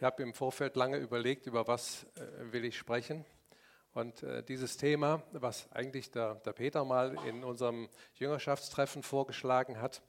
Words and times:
Ich 0.00 0.04
habe 0.04 0.22
im 0.22 0.32
Vorfeld 0.32 0.76
lange 0.76 0.96
überlegt, 0.96 1.46
über 1.46 1.66
was 1.66 2.06
äh, 2.14 2.52
will 2.54 2.64
ich 2.64 2.78
sprechen. 2.78 3.26
Und 3.92 4.22
äh, 4.22 4.42
dieses 4.42 4.78
Thema, 4.78 5.22
was 5.32 5.70
eigentlich 5.72 6.10
der, 6.10 6.36
der, 6.36 6.54
Peter 6.54 6.86
mal 6.86 7.18
in 7.26 7.44
unserem 7.44 7.86
Jüngerschaftstreffen 8.14 9.02
vorgeschlagen 9.02 9.78
hat, 9.78 10.00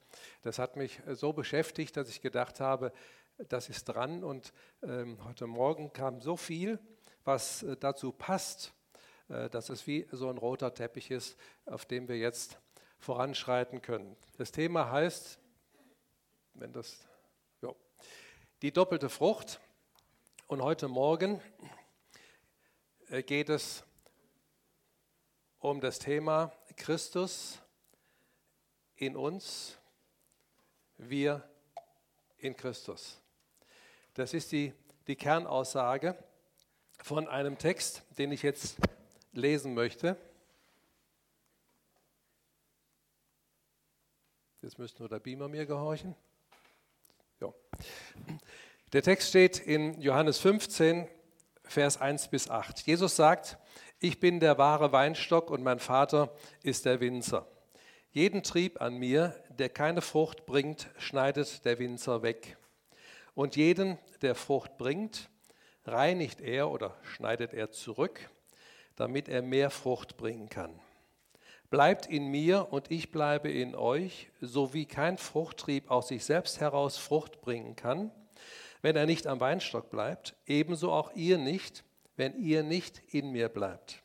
das 0.44 0.60
hat 0.60 0.78
mich 0.78 1.06
äh, 1.08 1.16
so 1.16 1.34
beschäftigt, 1.34 1.98
dass 1.98 2.08
ich 2.08 2.22
gedacht 2.22 2.62
habe, 2.62 2.94
das 3.50 3.68
ist 3.68 3.84
dran. 3.84 4.24
Und 4.24 4.54
ähm, 4.82 5.18
heute 5.26 5.46
Morgen 5.46 5.92
kam 5.92 6.22
so 6.22 6.38
viel, 6.38 6.80
was 7.26 7.66
dazu 7.82 8.14
passt, 8.14 8.72
dass 9.28 9.70
es 9.70 9.88
wie 9.88 10.08
so 10.14 10.30
ein 10.30 10.38
roter 10.38 10.74
Teppich 10.74 11.12
ist, 11.12 11.38
auf 11.66 11.84
dem 11.84 12.08
wir 12.08 12.18
jetzt 12.18 12.60
voranschreiten 12.98 13.82
können. 13.82 14.16
Das 14.38 14.54
Thema 14.54 14.90
heißt, 14.90 15.38
wenn 16.54 16.72
das, 16.72 17.06
jo, 17.62 17.76
die 18.62 18.72
doppelte 18.72 19.10
Frucht. 19.10 19.60
Und 20.52 20.62
heute 20.62 20.90
Morgen 20.90 21.42
äh, 23.08 23.24
geht 23.24 23.48
es 23.48 23.86
um 25.60 25.80
das 25.80 25.98
Thema 25.98 26.52
Christus 26.76 27.62
in 28.98 29.16
uns, 29.16 29.78
wir 30.98 31.50
in 32.38 32.58
Christus. 32.58 33.22
Das 34.14 34.34
ist 34.34 34.52
die, 34.52 34.74
die 35.08 35.16
Kernaussage 35.16 36.22
von 37.02 37.30
einem 37.30 37.58
Text, 37.58 38.04
den 38.18 38.34
ich 38.34 38.42
jetzt 38.42 38.76
lesen 39.32 39.74
möchte. 39.74 40.18
Jetzt 44.62 44.78
müsste 44.78 45.00
nur 45.00 45.08
der 45.08 45.20
Beamer 45.20 45.48
mir 45.48 45.66
gehorchen. 45.66 46.14
Ja. 47.40 47.54
Der 48.94 49.02
Text 49.02 49.30
steht 49.30 49.58
in 49.58 50.02
Johannes 50.02 50.40
15, 50.40 51.08
Vers 51.64 52.02
1 52.02 52.28
bis 52.28 52.50
8. 52.50 52.82
Jesus 52.82 53.16
sagt, 53.16 53.58
ich 54.02 54.20
bin 54.20 54.42
der 54.42 54.58
wahre 54.58 54.92
Weinstock 54.92 55.50
und 55.50 55.64
mein 55.64 55.80
Vater 55.80 56.36
ist 56.62 56.84
der 56.84 57.00
Winzer. 57.00 57.48
Jeden 58.12 58.44
Trieb 58.44 58.82
an 58.82 58.96
mir, 58.96 59.34
der 59.48 59.70
keine 59.70 60.02
Frucht 60.02 60.46
bringt, 60.46 60.90
schneidet 60.98 61.64
der 61.64 61.80
Winzer 61.80 62.22
weg. 62.22 62.58
Und 63.34 63.56
jeden, 63.56 63.98
der 64.22 64.36
Frucht 64.36 64.78
bringt, 64.78 65.30
reinigt 65.86 66.42
er 66.42 66.70
oder 66.70 66.94
schneidet 67.04 67.54
er 67.54 67.72
zurück, 67.72 68.30
damit 68.98 69.30
er 69.30 69.42
mehr 69.42 69.70
Frucht 69.70 70.18
bringen 70.18 70.50
kann. 70.50 70.78
Bleibt 71.70 72.08
in 72.08 72.28
mir 72.28 72.68
und 72.74 72.92
ich 72.92 73.10
bleibe 73.10 73.50
in 73.50 73.74
euch, 73.74 74.30
so 74.42 74.74
wie 74.74 74.86
kein 74.86 75.18
Fruchttrieb 75.18 75.90
aus 75.90 76.10
sich 76.10 76.26
selbst 76.26 76.60
heraus 76.60 76.98
Frucht 76.98 77.40
bringen 77.40 77.78
kann, 77.78 78.12
wenn 78.82 78.96
er 78.96 79.06
nicht 79.06 79.28
am 79.28 79.40
Weinstock 79.40 79.90
bleibt, 79.90 80.36
ebenso 80.46 80.92
auch 80.92 81.14
ihr 81.14 81.38
nicht, 81.38 81.84
wenn 82.16 82.38
ihr 82.42 82.64
nicht 82.64 83.02
in 83.14 83.32
mir 83.32 83.50
bleibt. 83.50 84.02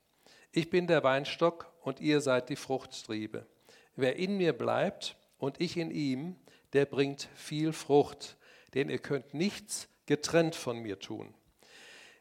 Ich 0.53 0.71
bin 0.71 0.87
der 0.87 1.05
Weinstock 1.05 1.73
und 1.83 2.01
ihr 2.01 2.21
seid 2.21 2.49
die 2.49 2.57
Fruchttriebe. 2.57 3.47
Wer 3.95 4.17
in 4.17 4.37
mir 4.37 4.53
bleibt 4.53 5.17
und 5.39 5.61
ich 5.61 5.77
in 5.77 5.91
ihm, 5.91 6.37
der 6.73 6.87
bringt 6.87 7.29
viel 7.35 7.73
Frucht, 7.73 8.37
denn 8.75 8.91
ihr 8.91 8.99
könnt 8.99 9.35
nichts 9.35 9.89
getrennt 10.07 10.55
von 10.55 10.79
mir 10.79 10.99
tun. 10.99 11.35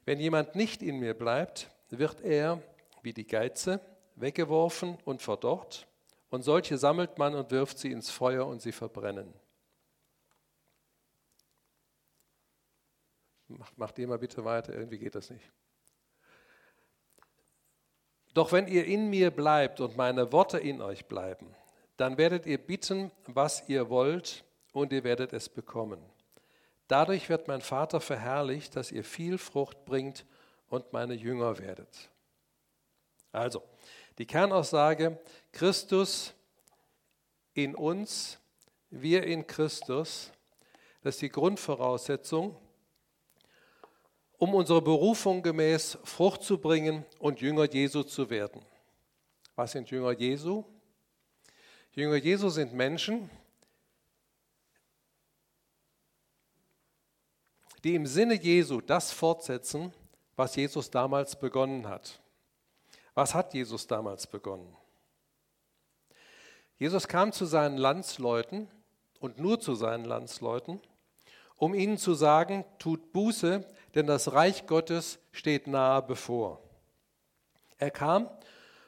Wenn 0.06 0.20
jemand 0.20 0.56
nicht 0.56 0.82
in 0.82 1.00
mir 1.00 1.14
bleibt, 1.14 1.70
wird 1.90 2.22
er, 2.22 2.62
wie 3.02 3.14
die 3.14 3.28
Geize, 3.28 3.80
weggeworfen 4.16 4.98
und 5.04 5.22
verdorrt, 5.22 5.88
und 6.30 6.44
solche 6.44 6.78
sammelt 6.78 7.18
man 7.18 7.36
und 7.36 7.52
wirft 7.52 7.80
sie 7.80 7.92
ins 7.92 8.10
Feuer 8.10 8.46
und 8.46 8.62
sie 8.62 8.72
verbrennen. 8.72 9.34
Macht, 13.58 13.78
macht 13.78 14.00
ihr 14.00 14.08
mal 14.08 14.20
bitte 14.20 14.44
weiter, 14.44 14.74
irgendwie 14.74 14.98
geht 14.98 15.16
das 15.16 15.30
nicht. 15.30 15.52
Doch 18.34 18.52
wenn 18.52 18.68
ihr 18.68 18.86
in 18.86 19.10
mir 19.10 19.32
bleibt 19.32 19.80
und 19.80 19.96
meine 19.96 20.32
Worte 20.32 20.58
in 20.58 20.82
euch 20.82 21.06
bleiben, 21.06 21.56
dann 21.96 22.18
werdet 22.18 22.46
ihr 22.46 22.58
bitten, 22.58 23.12
was 23.28 23.70
ihr 23.70 23.90
wollt, 23.90 24.44
und 24.74 24.92
ihr 24.92 25.06
werdet 25.06 25.32
es 25.32 25.48
bekommen. 25.48 26.04
Dadurch 26.90 27.30
wird 27.30 27.48
mein 27.48 27.62
Vater 27.62 28.02
verherrlicht, 28.02 28.76
dass 28.76 28.92
ihr 28.92 29.06
viel 29.06 29.38
Frucht 29.38 29.86
bringt 29.86 30.26
und 30.68 30.92
meine 30.92 31.14
Jünger 31.14 31.58
werdet. 31.60 32.10
Also, 33.32 33.64
die 34.18 34.26
Kernaussage, 34.26 35.18
Christus 35.54 36.34
in 37.54 37.74
uns, 37.74 38.38
wir 38.90 39.24
in 39.24 39.48
Christus, 39.48 40.32
das 41.02 41.16
ist 41.16 41.22
die 41.22 41.30
Grundvoraussetzung, 41.30 42.58
um 44.38 44.54
unserer 44.54 44.82
Berufung 44.82 45.42
gemäß 45.42 45.98
Frucht 46.04 46.44
zu 46.44 46.58
bringen 46.58 47.06
und 47.20 47.42
Jünger 47.42 47.66
Jesu 47.72 48.04
zu 48.04 48.30
werden. 48.30 48.62
Was 49.56 49.72
sind 49.72 49.90
Jünger 49.90 50.12
Jesu? 50.12 50.64
Jünger 51.94 52.18
Jesu 52.18 52.50
sind 52.50 52.74
Menschen, 52.74 53.30
die 57.84 57.96
im 57.96 58.06
Sinne 58.06 58.34
Jesu 58.34 58.82
das 58.82 59.12
fortsetzen, 59.12 59.94
was 60.36 60.56
Jesus 60.56 60.90
damals 60.90 61.40
begonnen 61.40 61.88
hat. 61.88 62.20
Was 63.14 63.34
hat 63.34 63.54
Jesus 63.54 63.88
damals 63.88 64.28
begonnen? 64.28 64.76
Jesus 66.78 67.08
kam 67.08 67.32
zu 67.32 67.46
seinen 67.46 67.78
Landsleuten 67.78 68.68
und 69.22 69.40
nur 69.40 69.62
zu 69.62 69.76
seinen 69.76 70.04
Landsleuten 70.04 70.82
um 71.58 71.74
ihnen 71.74 71.98
zu 71.98 72.14
sagen, 72.14 72.66
tut 72.80 73.14
Buße, 73.14 73.66
denn 73.96 74.08
das 74.08 74.34
Reich 74.34 74.68
Gottes 74.68 75.20
steht 75.32 75.68
nahe 75.68 76.02
bevor. 76.04 76.62
Er 77.78 77.92
kam, 77.92 78.30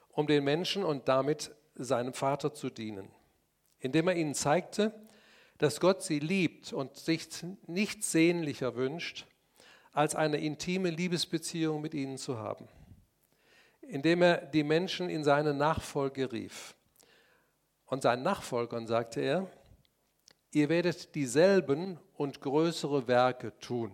um 0.09 0.28
den 0.28 0.44
Menschen 0.44 0.84
und 0.84 1.07
damit 1.07 1.51
seinem 1.75 2.13
Vater 2.13 2.53
zu 2.53 2.69
dienen, 2.69 3.09
indem 3.79 4.09
er 4.09 4.16
ihnen 4.16 4.34
zeigte, 4.34 4.94
dass 5.57 5.79
Gott 5.79 6.03
sie 6.03 6.19
liebt 6.19 6.73
und 6.73 6.96
sich 6.97 7.28
nichts 7.66 8.12
sehnlicher 8.12 8.75
wünscht, 8.75 9.25
als 9.94 10.13
eine 10.13 10.38
intime 10.38 10.90
Liebesbeziehung 10.90 11.81
mit 11.81 11.94
ihnen 11.94 12.17
zu 12.17 12.38
haben, 12.38 12.67
indem 13.81 14.22
er 14.22 14.46
die 14.46 14.63
Menschen 14.63 15.09
in 15.09 15.23
seine 15.23 15.53
Nachfolge 15.53 16.31
rief. 16.31 16.75
Und 17.85 18.03
seinen 18.03 18.22
Nachfolgern 18.22 18.85
sagte 18.85 19.22
er, 19.22 19.50
ihr 20.51 20.69
werdet 20.69 21.16
dieselben 21.16 22.00
und 22.13 22.41
größere 22.41 23.07
Werke 23.07 23.57
tun. 23.59 23.91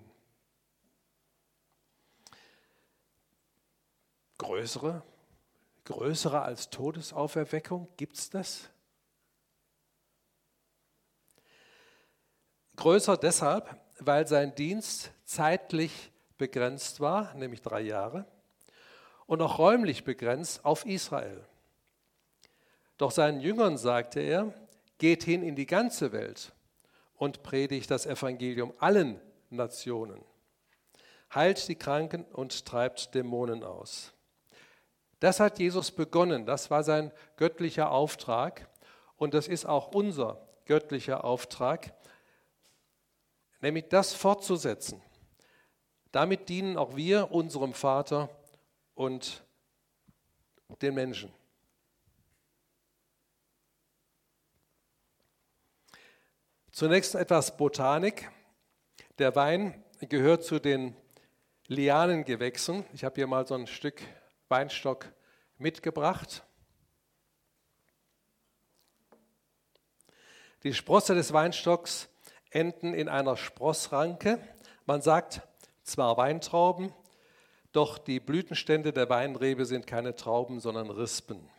Größere? 4.37 5.03
Größere 5.85 6.41
als 6.41 6.69
Todesauferweckung? 6.69 7.87
Gibt 7.97 8.17
es 8.17 8.29
das? 8.29 8.69
Größer 12.75 13.17
deshalb, 13.17 13.77
weil 13.99 14.27
sein 14.27 14.55
Dienst 14.55 15.11
zeitlich 15.25 16.11
begrenzt 16.37 16.99
war, 16.99 17.33
nämlich 17.35 17.61
drei 17.61 17.81
Jahre, 17.81 18.25
und 19.25 19.41
auch 19.41 19.59
räumlich 19.59 20.03
begrenzt 20.03 20.65
auf 20.65 20.85
Israel. 20.85 21.45
Doch 22.97 23.11
seinen 23.11 23.41
Jüngern 23.41 23.77
sagte 23.77 24.19
er, 24.19 24.53
geht 24.97 25.23
hin 25.23 25.43
in 25.43 25.55
die 25.55 25.65
ganze 25.65 26.11
Welt 26.11 26.53
und 27.15 27.43
predigt 27.43 27.91
das 27.91 28.05
Evangelium 28.05 28.73
allen 28.79 29.19
Nationen. 29.49 30.23
Heilt 31.33 31.67
die 31.67 31.75
Kranken 31.75 32.25
und 32.25 32.65
treibt 32.65 33.15
Dämonen 33.15 33.63
aus. 33.63 34.12
Das 35.23 35.39
hat 35.39 35.57
Jesus 35.57 35.89
begonnen, 35.89 36.45
das 36.45 36.69
war 36.69 36.83
sein 36.83 37.09
göttlicher 37.37 37.91
Auftrag 37.91 38.67
und 39.15 39.33
das 39.33 39.47
ist 39.47 39.63
auch 39.63 39.93
unser 39.93 40.45
göttlicher 40.65 41.23
Auftrag, 41.23 41.93
nämlich 43.61 43.87
das 43.87 44.13
fortzusetzen. 44.13 45.01
Damit 46.11 46.49
dienen 46.49 46.75
auch 46.75 46.97
wir 46.97 47.31
unserem 47.31 47.73
Vater 47.73 48.27
und 48.95 49.45
den 50.81 50.93
Menschen. 50.93 51.33
Zunächst 56.73 57.15
etwas 57.15 57.55
Botanik. 57.55 58.29
Der 59.19 59.33
Wein 59.37 59.85
gehört 60.01 60.43
zu 60.43 60.59
den 60.59 60.97
Lianengewächsen. 61.67 62.83
Ich 62.91 63.05
habe 63.05 63.15
hier 63.15 63.27
mal 63.27 63.47
so 63.47 63.55
ein 63.55 63.67
Stück 63.67 64.01
Weinstock 64.53 65.11
mitgebracht. 65.57 66.43
Die 70.61 70.75
Sprosse 70.75 71.15
des 71.15 71.33
Weinstocks 71.33 72.07
enden 72.51 72.93
in 72.93 73.09
einer 73.09 73.35
Sprossranke. 73.35 74.37
Man 74.85 75.01
sagt 75.01 75.41
zwar 75.81 76.17
Weintrauben, 76.17 76.93
doch 77.71 77.97
die 77.97 78.19
Blütenstände 78.19 78.93
der 78.93 79.09
Weinrebe 79.09 79.65
sind 79.65 79.87
keine 79.87 80.15
Trauben, 80.15 80.59
sondern 80.59 80.91
Rispen. 80.91 81.49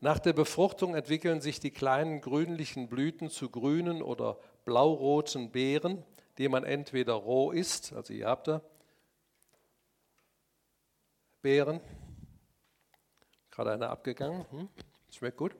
Nach 0.00 0.18
der 0.18 0.32
Befruchtung 0.32 0.96
entwickeln 0.96 1.40
sich 1.40 1.60
die 1.60 1.70
kleinen 1.70 2.20
grünlichen 2.20 2.88
Blüten 2.88 3.30
zu 3.30 3.50
grünen 3.50 4.02
oder 4.02 4.40
blauroten 4.64 5.52
Beeren, 5.52 6.02
die 6.38 6.48
man 6.48 6.64
entweder 6.64 7.12
roh 7.12 7.52
isst, 7.52 7.92
also 7.92 8.12
ihr 8.12 8.26
habt 8.26 8.48
da 8.48 8.62
Beeren, 11.42 11.80
gerade 13.60 13.72
einer 13.72 13.90
abgegangen, 13.90 14.46
hm? 14.50 14.68
schmeckt 15.10 15.36
gut. 15.36 15.54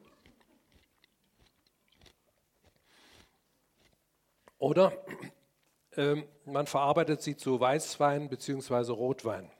Oder 4.57 4.91
ähm, 5.99 6.27
man 6.47 6.67
verarbeitet 6.67 7.21
sie 7.21 7.37
zu 7.37 7.61
Weißwein 7.61 8.31
bzw. 8.31 8.93
Rotwein. 8.93 9.51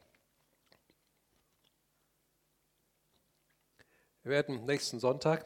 Wir 4.23 4.33
werden 4.33 4.65
nächsten 4.65 5.01
Sonntag 5.01 5.45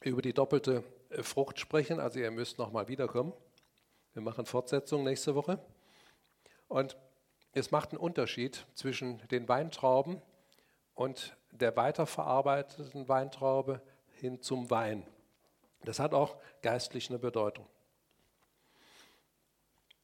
über 0.00 0.20
die 0.20 0.34
doppelte 0.34 0.84
äh, 1.08 1.22
Frucht 1.22 1.58
sprechen, 1.58 2.00
also 2.00 2.18
ihr 2.18 2.30
müsst 2.30 2.58
nochmal 2.58 2.88
wiederkommen. 2.88 3.32
Wir 4.12 4.20
machen 4.20 4.44
Fortsetzung 4.44 5.04
nächste 5.04 5.34
Woche. 5.34 5.58
Und 6.68 6.98
es 7.52 7.70
macht 7.70 7.92
einen 7.92 7.98
Unterschied 7.98 8.66
zwischen 8.74 9.26
den 9.28 9.48
Weintrauben 9.48 10.20
und 10.92 11.34
der 11.60 11.76
weiterverarbeiteten 11.76 13.08
Weintraube 13.08 13.80
hin 14.12 14.40
zum 14.42 14.70
Wein. 14.70 15.06
Das 15.84 15.98
hat 15.98 16.12
auch 16.12 16.36
geistlich 16.62 17.08
eine 17.08 17.18
Bedeutung. 17.18 17.66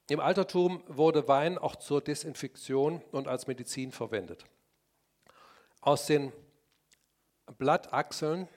Im 0.08 0.20
Altertum 0.20 0.82
wurde 0.86 1.26
Wein 1.26 1.58
auch 1.58 1.76
zur 1.76 2.00
Desinfektion 2.00 3.02
und 3.10 3.26
als 3.26 3.46
Medizin 3.46 3.90
verwendet. 3.90 4.46
Aus 5.80 6.06
den 6.06 6.32
Blattachseln 7.58 8.48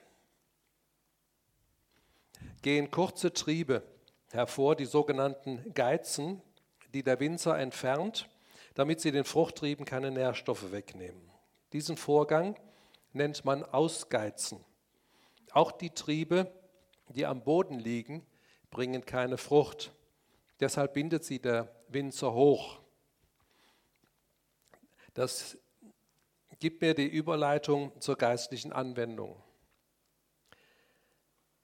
gehen 2.62 2.90
kurze 2.90 3.32
Triebe 3.32 3.82
hervor, 4.30 4.76
die 4.76 4.84
sogenannten 4.86 5.74
Geizen, 5.74 6.40
die 6.94 7.02
der 7.02 7.18
Winzer 7.18 7.58
entfernt, 7.58 8.28
damit 8.74 9.00
sie 9.00 9.10
den 9.10 9.24
Fruchttrieben 9.24 9.84
keine 9.84 10.10
Nährstoffe 10.10 10.70
wegnehmen. 10.70 11.30
Diesen 11.72 11.96
Vorgang 11.96 12.56
nennt 13.12 13.44
man 13.44 13.64
Ausgeizen. 13.64 14.64
Auch 15.52 15.72
die 15.72 15.90
Triebe, 15.90 16.52
die 17.08 17.26
am 17.26 17.42
Boden 17.42 17.78
liegen, 17.78 18.26
bringen 18.70 19.04
keine 19.04 19.36
Frucht. 19.36 19.92
Deshalb 20.60 20.94
bindet 20.94 21.24
sie 21.24 21.40
der 21.40 21.74
Winzer 21.88 22.32
hoch. 22.32 22.80
Das 25.14 25.58
gibt 26.58 26.82
mir 26.82 26.94
die 26.94 27.08
Überleitung 27.08 27.98
zur 28.00 28.16
geistlichen 28.16 28.72
Anwendung. 28.72 29.42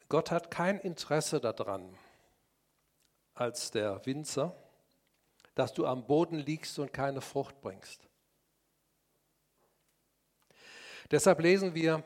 Gott 0.08 0.31
hat 0.31 0.50
kein 0.50 0.78
Interesse 0.81 1.40
daran, 1.40 1.96
als 3.34 3.70
der 3.70 4.04
Winzer, 4.06 4.56
dass 5.54 5.75
du 5.75 5.87
am 5.87 6.06
Boden 6.06 6.38
liegst 6.38 6.78
und 6.78 6.92
keine 6.92 7.20
Frucht 7.20 7.60
bringst. 7.60 8.08
Deshalb 11.10 11.40
lesen 11.40 11.74
wir, 11.74 12.02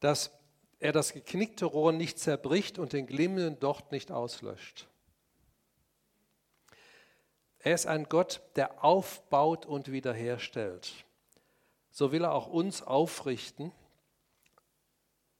dass 0.00 0.30
er 0.78 0.92
das 0.92 1.12
geknickte 1.12 1.64
Rohr 1.64 1.92
nicht 1.92 2.18
zerbricht 2.18 2.78
und 2.78 2.92
den 2.92 3.06
glimmenden 3.06 3.58
Docht 3.58 3.92
nicht 3.92 4.10
auslöscht. 4.12 4.88
Er 7.58 7.74
ist 7.74 7.86
ein 7.86 8.04
Gott, 8.04 8.42
der 8.56 8.84
aufbaut 8.84 9.66
und 9.66 9.90
wiederherstellt. 9.90 11.04
So 11.90 12.12
will 12.12 12.24
er 12.24 12.32
auch 12.32 12.46
uns 12.46 12.82
aufrichten 12.82 13.72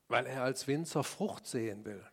weil 0.08 0.26
er 0.26 0.42
als 0.42 0.66
Winzer 0.66 1.04
Frucht 1.04 1.46
sehen 1.46 1.84
will. 1.84 2.04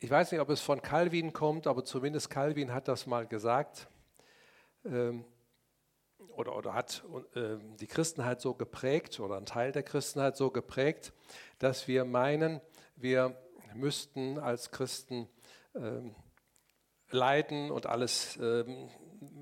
Ich 0.00 0.10
weiß 0.10 0.30
nicht, 0.30 0.40
ob 0.40 0.48
es 0.48 0.60
von 0.60 0.80
Calvin 0.80 1.32
kommt, 1.32 1.66
aber 1.66 1.84
zumindest 1.84 2.30
Calvin 2.30 2.72
hat 2.72 2.86
das 2.88 3.06
mal 3.06 3.26
gesagt 3.26 3.88
ähm, 4.84 5.24
oder, 6.28 6.56
oder 6.56 6.74
hat 6.74 7.04
ähm, 7.34 7.76
die 7.76 7.86
Christenheit 7.86 8.40
so 8.40 8.54
geprägt 8.54 9.20
oder 9.20 9.36
ein 9.36 9.46
Teil 9.46 9.72
der 9.72 9.82
Christenheit 9.82 10.36
so 10.36 10.50
geprägt, 10.50 11.12
dass 11.58 11.88
wir 11.88 12.04
meinen, 12.04 12.60
wir 12.96 13.36
müssten 13.74 14.38
als 14.38 14.70
Christen 14.70 15.28
ähm, 15.74 16.14
leiden 17.10 17.70
und 17.70 17.86
alles 17.86 18.38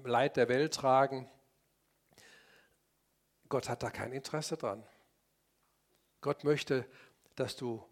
Leid 0.04 0.36
der 0.36 0.48
Welt 0.48 0.72
tragen 0.72 1.28
Gott 3.48 3.68
hat 3.68 3.82
da 3.82 3.90
kein 3.90 4.12
Interesse 4.12 4.56
dran. 4.56 4.84
Gott 6.20 6.44
möchte, 6.44 6.88
dass 7.34 7.56
du 7.56 7.84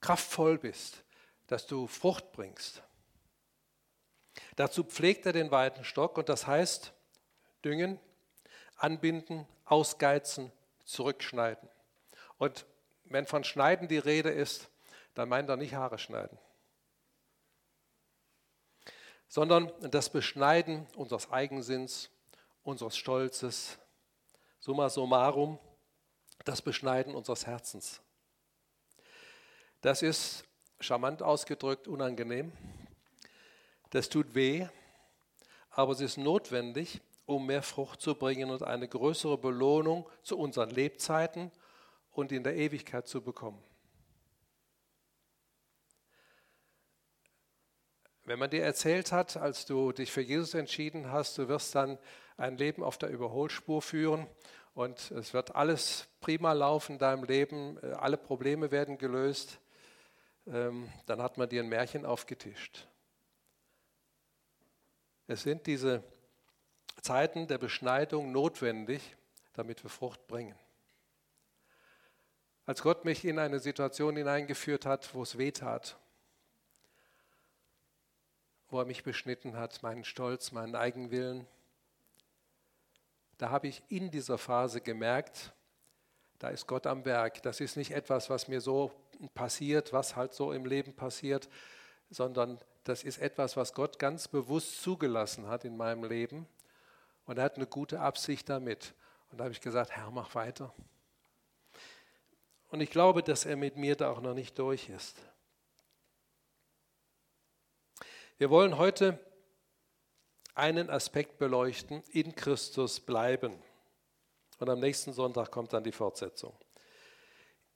kraftvoll 0.00 0.58
bist, 0.58 1.04
dass 1.46 1.66
du 1.66 1.86
Frucht 1.86 2.32
bringst. 2.32 2.82
Dazu 4.56 4.84
pflegt 4.84 5.26
er 5.26 5.32
den 5.32 5.50
weiten 5.50 5.84
Stock 5.84 6.18
und 6.18 6.28
das 6.28 6.46
heißt 6.46 6.92
düngen, 7.64 7.98
anbinden, 8.76 9.46
ausgeizen, 9.64 10.52
zurückschneiden. 10.84 11.68
Und 12.38 12.66
wenn 13.04 13.26
von 13.26 13.44
Schneiden 13.44 13.88
die 13.88 13.98
Rede 13.98 14.30
ist, 14.30 14.68
dann 15.14 15.28
meint 15.28 15.48
er 15.48 15.56
nicht 15.56 15.74
Haare 15.74 15.98
schneiden, 15.98 16.38
sondern 19.28 19.72
das 19.80 20.10
Beschneiden 20.10 20.86
unseres 20.94 21.30
Eigensinns, 21.30 22.10
unseres 22.62 22.96
Stolzes, 22.96 23.78
summa 24.60 24.90
summarum, 24.90 25.58
das 26.44 26.60
Beschneiden 26.60 27.14
unseres 27.14 27.46
Herzens. 27.46 28.00
Das 29.80 30.02
ist, 30.02 30.44
charmant 30.80 31.22
ausgedrückt, 31.22 31.88
unangenehm. 31.88 32.52
Das 33.96 34.10
tut 34.10 34.34
weh, 34.34 34.66
aber 35.70 35.92
es 35.92 36.02
ist 36.02 36.18
notwendig, 36.18 37.00
um 37.24 37.46
mehr 37.46 37.62
Frucht 37.62 38.02
zu 38.02 38.14
bringen 38.14 38.50
und 38.50 38.62
eine 38.62 38.86
größere 38.86 39.38
Belohnung 39.38 40.06
zu 40.22 40.36
unseren 40.38 40.68
Lebzeiten 40.68 41.50
und 42.10 42.30
in 42.30 42.44
der 42.44 42.56
Ewigkeit 42.56 43.08
zu 43.08 43.22
bekommen. 43.22 43.64
Wenn 48.24 48.38
man 48.38 48.50
dir 48.50 48.64
erzählt 48.64 49.12
hat, 49.12 49.38
als 49.38 49.64
du 49.64 49.92
dich 49.92 50.12
für 50.12 50.20
Jesus 50.20 50.52
entschieden 50.52 51.10
hast, 51.10 51.38
du 51.38 51.48
wirst 51.48 51.74
dann 51.74 51.98
ein 52.36 52.58
Leben 52.58 52.84
auf 52.84 52.98
der 52.98 53.08
Überholspur 53.08 53.80
führen 53.80 54.26
und 54.74 55.10
es 55.12 55.32
wird 55.32 55.56
alles 55.56 56.06
prima 56.20 56.52
laufen 56.52 56.92
in 56.92 56.98
deinem 56.98 57.24
Leben, 57.24 57.78
äh, 57.82 57.92
alle 57.92 58.18
Probleme 58.18 58.70
werden 58.70 58.98
gelöst, 58.98 59.58
ähm, 60.46 60.92
dann 61.06 61.22
hat 61.22 61.38
man 61.38 61.48
dir 61.48 61.62
ein 61.62 61.70
Märchen 61.70 62.04
aufgetischt. 62.04 62.86
Es 65.26 65.42
sind 65.42 65.66
diese 65.66 66.02
Zeiten 67.02 67.46
der 67.48 67.58
Beschneidung 67.58 68.32
notwendig, 68.32 69.16
damit 69.52 69.82
wir 69.82 69.90
Frucht 69.90 70.26
bringen. 70.26 70.56
Als 72.64 72.82
Gott 72.82 73.04
mich 73.04 73.24
in 73.24 73.38
eine 73.38 73.60
Situation 73.60 74.16
hineingeführt 74.16 74.86
hat, 74.86 75.14
wo 75.14 75.22
es 75.22 75.38
weh 75.38 75.52
tat, 75.52 75.96
wo 78.68 78.80
er 78.80 78.84
mich 78.84 79.04
beschnitten 79.04 79.56
hat, 79.56 79.82
meinen 79.82 80.04
Stolz, 80.04 80.52
meinen 80.52 80.74
Eigenwillen, 80.74 81.46
da 83.38 83.50
habe 83.50 83.68
ich 83.68 83.82
in 83.88 84.10
dieser 84.10 84.38
Phase 84.38 84.80
gemerkt, 84.80 85.52
da 86.38 86.48
ist 86.48 86.66
Gott 86.66 86.86
am 86.86 87.04
Werk. 87.04 87.42
Das 87.42 87.60
ist 87.60 87.76
nicht 87.76 87.92
etwas, 87.92 88.30
was 88.30 88.48
mir 88.48 88.60
so 88.60 88.92
passiert, 89.34 89.92
was 89.92 90.16
halt 90.16 90.34
so 90.34 90.52
im 90.52 90.66
Leben 90.66 90.94
passiert, 90.94 91.48
sondern 92.10 92.58
das 92.88 93.02
ist 93.02 93.18
etwas, 93.18 93.56
was 93.56 93.74
Gott 93.74 93.98
ganz 93.98 94.28
bewusst 94.28 94.80
zugelassen 94.80 95.48
hat 95.48 95.64
in 95.64 95.76
meinem 95.76 96.04
Leben. 96.04 96.46
Und 97.24 97.38
er 97.38 97.44
hat 97.44 97.56
eine 97.56 97.66
gute 97.66 98.00
Absicht 98.00 98.48
damit. 98.48 98.94
Und 99.30 99.38
da 99.38 99.44
habe 99.44 99.52
ich 99.52 99.60
gesagt, 99.60 99.90
Herr, 99.90 100.10
mach 100.12 100.34
weiter. 100.36 100.72
Und 102.68 102.80
ich 102.80 102.90
glaube, 102.90 103.22
dass 103.22 103.44
er 103.44 103.56
mit 103.56 103.76
mir 103.76 103.96
da 103.96 104.10
auch 104.10 104.20
noch 104.20 104.34
nicht 104.34 104.58
durch 104.58 104.88
ist. 104.88 105.16
Wir 108.38 108.50
wollen 108.50 108.78
heute 108.78 109.18
einen 110.54 110.88
Aspekt 110.88 111.38
beleuchten, 111.38 112.04
in 112.12 112.36
Christus 112.36 113.00
bleiben. 113.00 113.60
Und 114.58 114.70
am 114.70 114.78
nächsten 114.78 115.12
Sonntag 115.12 115.50
kommt 115.50 115.72
dann 115.72 115.82
die 115.82 115.92
Fortsetzung. 115.92 116.56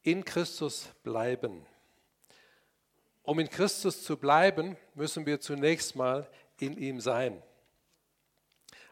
In 0.03 0.25
Christus 0.25 0.89
bleiben. 1.03 1.67
Um 3.31 3.39
in 3.39 3.49
Christus 3.49 4.03
zu 4.03 4.17
bleiben, 4.17 4.77
müssen 4.97 5.25
wir 5.25 5.41
zunächst 5.41 5.95
mal 5.95 6.29
in 6.59 6.77
ihm 6.77 7.01
sein. 7.01 7.41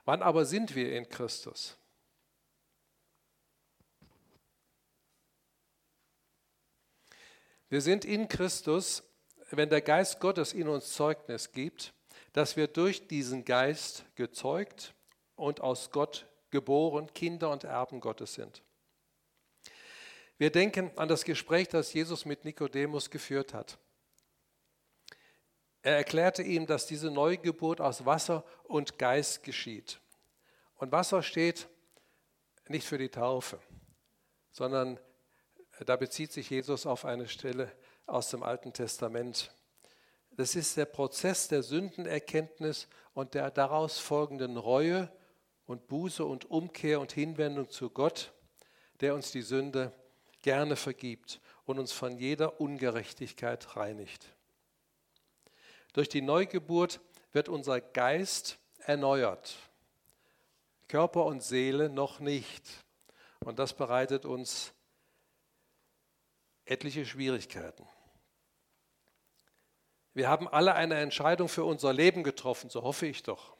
Wann 0.04 0.22
aber 0.22 0.44
sind 0.44 0.76
wir 0.76 0.96
in 0.96 1.08
Christus? 1.08 1.76
Wir 7.68 7.80
sind 7.80 8.04
in 8.04 8.28
Christus, 8.28 9.02
wenn 9.50 9.70
der 9.70 9.80
Geist 9.80 10.20
Gottes 10.20 10.52
in 10.52 10.68
uns 10.68 10.92
Zeugnis 10.92 11.50
gibt, 11.50 11.92
dass 12.32 12.56
wir 12.56 12.68
durch 12.68 13.08
diesen 13.08 13.44
Geist 13.44 14.04
gezeugt 14.14 14.94
und 15.34 15.62
aus 15.62 15.90
Gott 15.90 16.28
geboren 16.50 17.12
Kinder 17.12 17.50
und 17.50 17.64
Erben 17.64 17.98
Gottes 17.98 18.34
sind. 18.34 18.62
Wir 20.36 20.52
denken 20.52 20.92
an 20.94 21.08
das 21.08 21.24
Gespräch, 21.24 21.66
das 21.66 21.92
Jesus 21.92 22.24
mit 22.24 22.44
Nikodemus 22.44 23.10
geführt 23.10 23.52
hat. 23.52 23.80
Er 25.88 25.96
erklärte 25.96 26.42
ihm, 26.42 26.66
dass 26.66 26.84
diese 26.84 27.10
Neugeburt 27.10 27.80
aus 27.80 28.04
Wasser 28.04 28.44
und 28.64 28.98
Geist 28.98 29.42
geschieht. 29.42 30.02
Und 30.76 30.92
Wasser 30.92 31.22
steht 31.22 31.66
nicht 32.68 32.86
für 32.86 32.98
die 32.98 33.08
Taufe, 33.08 33.58
sondern 34.50 35.00
da 35.86 35.96
bezieht 35.96 36.30
sich 36.30 36.50
Jesus 36.50 36.84
auf 36.84 37.06
eine 37.06 37.26
Stelle 37.26 37.72
aus 38.04 38.28
dem 38.28 38.42
Alten 38.42 38.74
Testament. 38.74 39.50
Das 40.32 40.56
ist 40.56 40.76
der 40.76 40.84
Prozess 40.84 41.48
der 41.48 41.62
Sündenerkenntnis 41.62 42.86
und 43.14 43.32
der 43.32 43.50
daraus 43.50 43.98
folgenden 43.98 44.58
Reue 44.58 45.10
und 45.64 45.88
Buße 45.88 46.22
und 46.22 46.50
Umkehr 46.50 47.00
und 47.00 47.12
Hinwendung 47.12 47.70
zu 47.70 47.88
Gott, 47.88 48.34
der 49.00 49.14
uns 49.14 49.30
die 49.30 49.40
Sünde 49.40 49.94
gerne 50.42 50.76
vergibt 50.76 51.40
und 51.64 51.78
uns 51.78 51.92
von 51.92 52.18
jeder 52.18 52.60
Ungerechtigkeit 52.60 53.74
reinigt. 53.74 54.34
Durch 55.98 56.08
die 56.08 56.22
Neugeburt 56.22 57.00
wird 57.32 57.48
unser 57.48 57.80
Geist 57.80 58.60
erneuert, 58.78 59.56
Körper 60.86 61.24
und 61.24 61.42
Seele 61.42 61.88
noch 61.88 62.20
nicht. 62.20 62.62
Und 63.40 63.58
das 63.58 63.74
bereitet 63.74 64.24
uns 64.24 64.72
etliche 66.66 67.04
Schwierigkeiten. 67.04 67.84
Wir 70.14 70.28
haben 70.28 70.46
alle 70.46 70.76
eine 70.76 70.94
Entscheidung 71.00 71.48
für 71.48 71.64
unser 71.64 71.92
Leben 71.92 72.22
getroffen, 72.22 72.70
so 72.70 72.82
hoffe 72.82 73.06
ich 73.06 73.24
doch. 73.24 73.56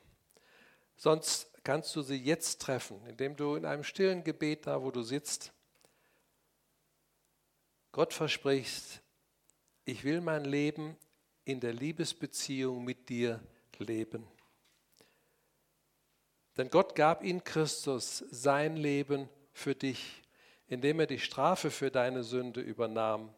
Sonst 0.97 1.51
kannst 1.65 1.97
du 1.97 2.03
sie 2.03 2.23
jetzt 2.23 2.63
treffen, 2.63 3.05
indem 3.09 3.35
du 3.35 3.57
in 3.57 3.65
einem 3.65 3.83
stillen 3.83 4.23
Gebet 4.23 4.69
da, 4.69 4.81
wo 4.81 4.93
du 4.93 5.03
sitzt, 5.03 5.53
Gott 7.91 8.15
versprichst, 8.15 9.03
ich 9.85 10.05
will 10.05 10.21
mein 10.21 10.45
Leben 10.45 10.97
in 11.49 11.61
der 11.61 11.73
Liebesbeziehung 11.73 12.85
mit 12.85 13.09
dir 13.09 13.41
leben. 13.79 14.29
Denn 16.59 16.69
Gott 16.69 16.95
gab 16.95 17.23
in 17.25 17.43
Christus 17.43 18.19
sein 18.31 18.77
Leben 18.77 19.31
für 19.53 19.75
dich, 19.75 20.23
indem 20.67 21.01
er 21.01 21.07
die 21.07 21.19
Strafe 21.19 21.71
für 21.71 21.91
deine 21.91 22.23
Sünde 22.23 22.61
übernahm, 22.61 23.35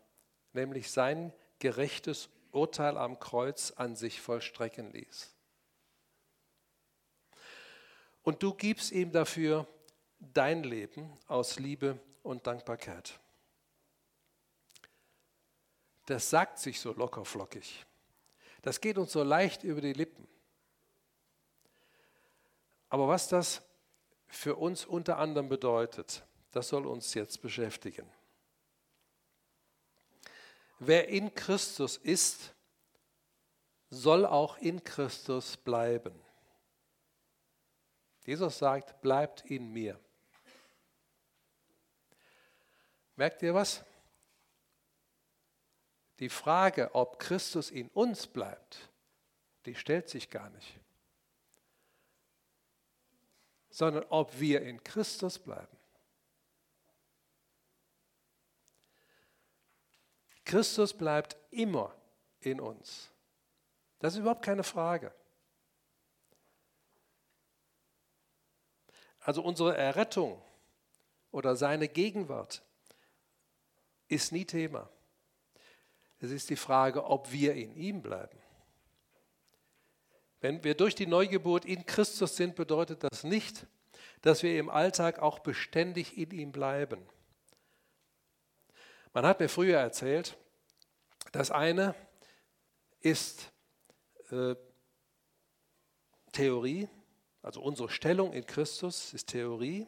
nämlich 0.52 0.90
sein 0.90 1.33
gerechtes 1.61 2.29
Urteil 2.50 2.97
am 2.97 3.21
Kreuz 3.21 3.71
an 3.76 3.95
sich 3.95 4.21
vollstrecken 4.21 4.90
ließ. 4.90 5.33
Und 8.23 8.43
du 8.43 8.55
gibst 8.55 8.90
ihm 8.90 9.12
dafür 9.12 9.69
dein 10.19 10.64
Leben 10.64 11.17
aus 11.29 11.61
Liebe 11.61 12.00
und 12.25 12.45
Dankbarkeit. 12.49 13.21
Das 16.07 16.29
sagt 16.29 16.59
sich 16.59 16.81
so 16.81 16.93
lockerflockig. 16.93 17.87
Das 18.62 18.81
geht 18.81 18.99
uns 18.99 19.12
so 19.12 19.23
leicht 19.23 19.64
über 19.64 19.81
die 19.81 19.93
Lippen. 19.93 20.29
Aber 22.88 23.09
was 23.09 23.29
das 23.29 23.62
für 24.26 24.57
uns 24.57 24.85
unter 24.85 25.19
anderem 25.19 25.49
bedeutet, 25.49 26.25
das 26.50 26.69
soll 26.69 26.87
uns 26.87 27.14
jetzt 27.14 27.40
beschäftigen. 27.40 28.11
Wer 30.79 31.09
in 31.09 31.35
Christus 31.35 31.97
ist, 31.97 32.55
soll 33.90 34.25
auch 34.25 34.59
in 34.59 34.83
Christus 34.83 35.57
bleiben. 35.57 36.19
Jesus 38.25 38.59
sagt, 38.59 39.00
bleibt 39.00 39.45
in 39.47 39.73
mir. 39.73 39.99
Merkt 43.17 43.43
ihr 43.43 43.55
was? 43.55 43.85
Die 46.20 46.28
Frage, 46.28 46.94
ob 46.94 47.18
Christus 47.18 47.70
in 47.70 47.88
uns 47.88 48.26
bleibt, 48.26 48.90
die 49.64 49.74
stellt 49.74 50.10
sich 50.10 50.28
gar 50.28 50.50
nicht, 50.50 50.78
sondern 53.70 54.04
ob 54.10 54.38
wir 54.38 54.60
in 54.62 54.84
Christus 54.84 55.38
bleiben. 55.38 55.76
Christus 60.44 60.92
bleibt 60.92 61.36
immer 61.50 61.94
in 62.40 62.60
uns. 62.60 63.10
Das 64.00 64.14
ist 64.14 64.20
überhaupt 64.20 64.44
keine 64.44 64.64
Frage. 64.64 65.14
Also 69.20 69.42
unsere 69.42 69.76
Errettung 69.76 70.42
oder 71.30 71.56
seine 71.56 71.88
Gegenwart 71.88 72.62
ist 74.08 74.32
nie 74.32 74.44
Thema. 74.44 74.90
Es 76.20 76.30
ist 76.30 76.50
die 76.50 76.56
Frage, 76.56 77.04
ob 77.04 77.32
wir 77.32 77.54
in 77.54 77.74
ihm 77.74 78.02
bleiben. 78.02 78.38
Wenn 80.40 80.62
wir 80.64 80.74
durch 80.74 80.94
die 80.94 81.06
Neugeburt 81.06 81.64
in 81.64 81.84
Christus 81.86 82.36
sind, 82.36 82.56
bedeutet 82.56 83.04
das 83.04 83.24
nicht, 83.24 83.66
dass 84.22 84.42
wir 84.42 84.58
im 84.58 84.70
Alltag 84.70 85.18
auch 85.18 85.38
beständig 85.38 86.16
in 86.16 86.30
ihm 86.30 86.52
bleiben. 86.52 87.06
Man 89.12 89.26
hat 89.26 89.40
mir 89.40 89.48
früher 89.48 89.78
erzählt, 89.78 90.36
das 91.32 91.50
eine 91.50 91.94
ist 93.00 93.50
äh, 94.30 94.54
Theorie, 96.32 96.88
also 97.42 97.60
unsere 97.62 97.88
Stellung 97.88 98.32
in 98.32 98.46
Christus 98.46 99.14
ist 99.14 99.28
Theorie. 99.28 99.86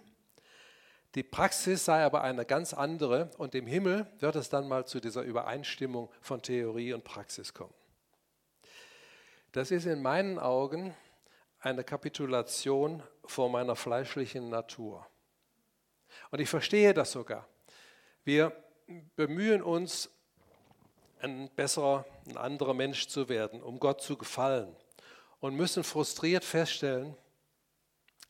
Die 1.15 1.23
Praxis 1.23 1.85
sei 1.85 2.05
aber 2.05 2.23
eine 2.23 2.47
ganz 2.47 2.73
andere 2.73 3.31
und 3.37 3.55
im 3.55 3.67
Himmel 3.67 4.07
wird 4.19 4.37
es 4.37 4.49
dann 4.49 4.67
mal 4.67 4.87
zu 4.87 4.99
dieser 4.99 5.23
Übereinstimmung 5.23 6.11
von 6.21 6.41
Theorie 6.41 6.95
und 6.95 7.05
Praxis 7.05 7.53
kommen. 7.53 7.75
Das 9.53 9.71
ist 9.71 9.85
in 9.85 10.01
meinen 10.01 10.39
Augen 10.39 10.97
eine 11.61 11.85
Kapitulation 11.85 13.03
vor 13.27 13.51
meiner 13.51 13.77
fleischlichen 13.77 14.49
Natur. 14.49 15.07
Und 16.31 16.41
ich 16.41 16.49
verstehe 16.49 16.95
das 16.95 17.13
sogar. 17.13 17.47
Wir 18.25 18.53
bemühen 19.17 19.63
uns, 19.63 20.11
ein 21.21 21.51
besserer, 21.55 22.05
ein 22.27 22.37
anderer 22.37 22.75
Mensch 22.75 23.07
zu 23.07 23.29
werden, 23.29 23.63
um 23.63 23.79
Gott 23.79 24.01
zu 24.01 24.17
gefallen 24.17 24.75
und 25.39 25.55
müssen 25.55 25.85
frustriert 25.85 26.45
feststellen, 26.45 27.17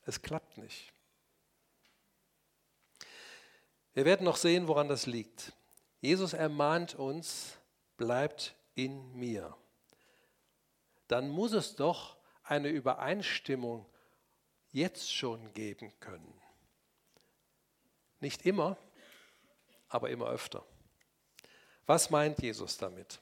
es 0.05 0.21
klappt 0.21 0.59
nicht. 0.59 0.93
Wir 3.95 4.05
werden 4.05 4.25
noch 4.25 4.37
sehen, 4.37 4.69
woran 4.69 4.89
das 4.89 5.07
liegt. 5.07 5.53
Jesus 6.01 6.33
ermahnt 6.33 6.95
uns, 6.95 7.59
bleibt 7.97 8.55
in 8.75 9.13
mir. 9.15 9.57
Dann 11.09 11.29
muss 11.29 11.53
es 11.53 11.77
doch 11.77 12.17
eine 12.43 12.69
Übereinstimmung 12.69 13.87
jetzt 14.71 15.13
schon 15.13 15.53
geben 15.53 15.93
können. 16.01 16.41
Nicht 18.21 18.47
immer, 18.47 18.79
aber 19.89 20.09
immer 20.11 20.29
öfter. 20.29 20.65
Was 21.87 22.09
meint 22.09 22.41
Jesus 22.41 22.79
damit? 22.79 23.21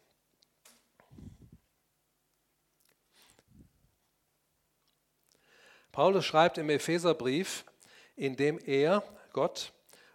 Paulus 5.91 6.25
schreibt 6.25 6.59
im 6.59 6.71
Epheserbrief, 6.71 7.65
in 8.15 8.37
dem 8.37 8.59
er, 8.59 9.03
Gott, 9.33 9.73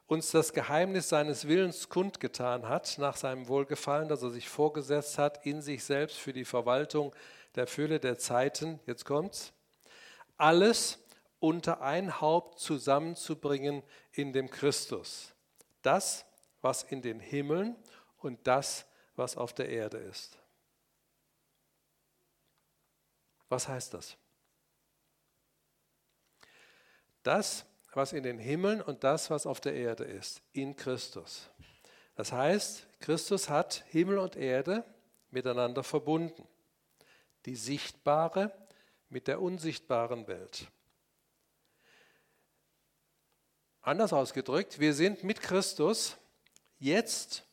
uns 0.08 0.32
das 0.32 0.54
Geheimnis 0.54 1.10
seines 1.10 1.48
Willens 1.48 1.90
kundgetan 1.90 2.68
hat, 2.68 2.98
nach 3.00 3.18
seinem 3.18 3.48
Wohlgefallen, 3.48 4.08
das 4.08 4.22
er 4.22 4.30
sich 4.30 4.48
vorgesetzt 4.48 5.18
hat, 5.18 5.46
in 5.46 5.62
sich 5.62 5.84
selbst 5.84 6.18
für 6.18 6.34
die 6.34 6.46
Verwaltung 6.46 7.16
der 7.56 7.68
Fülle 7.68 8.00
der 8.00 8.18
Zeiten, 8.18 8.80
jetzt 8.86 9.06
kommt's, 9.06 9.54
alles 10.38 11.00
unter 11.40 11.82
ein 11.82 12.22
Haupt 12.22 12.60
zusammenzubringen 12.60 13.84
in 14.12 14.34
dem 14.34 14.50
Christus. 14.50 15.34
Das, 15.82 16.26
was 16.62 16.84
in 16.84 17.02
den 17.02 17.20
Himmeln 17.20 17.76
und 18.18 18.46
das, 18.48 18.86
was 19.16 19.38
auf 19.38 19.54
der 19.54 19.70
Erde 19.70 19.98
ist. 19.98 20.38
Was 23.50 23.68
heißt 23.68 23.94
das? 23.94 24.18
Das, 27.24 27.66
was 27.96 28.14
in 28.14 28.24
den 28.24 28.40
Himmeln 28.40 28.82
und 28.82 29.04
das, 29.04 29.30
was 29.30 29.46
auf 29.46 29.62
der 29.62 29.74
Erde 29.74 30.04
ist, 30.04 30.42
in 30.54 30.76
Christus. 30.76 31.50
Das 32.16 32.32
heißt, 32.32 32.88
Christus 33.00 33.50
hat 33.50 33.84
Himmel 33.90 34.18
und 34.18 34.36
Erde 34.36 34.84
miteinander 35.32 35.84
verbunden. 35.84 36.48
Die 37.46 37.56
sichtbare 37.56 38.52
mit 39.10 39.28
der 39.28 39.42
unsichtbaren 39.42 40.28
Welt. 40.28 40.68
Anders 43.82 44.14
ausgedrückt, 44.14 44.80
wir 44.80 44.94
sind 44.94 45.24
mit 45.24 45.42
Christus 45.42 46.18
jetzt 46.80 47.44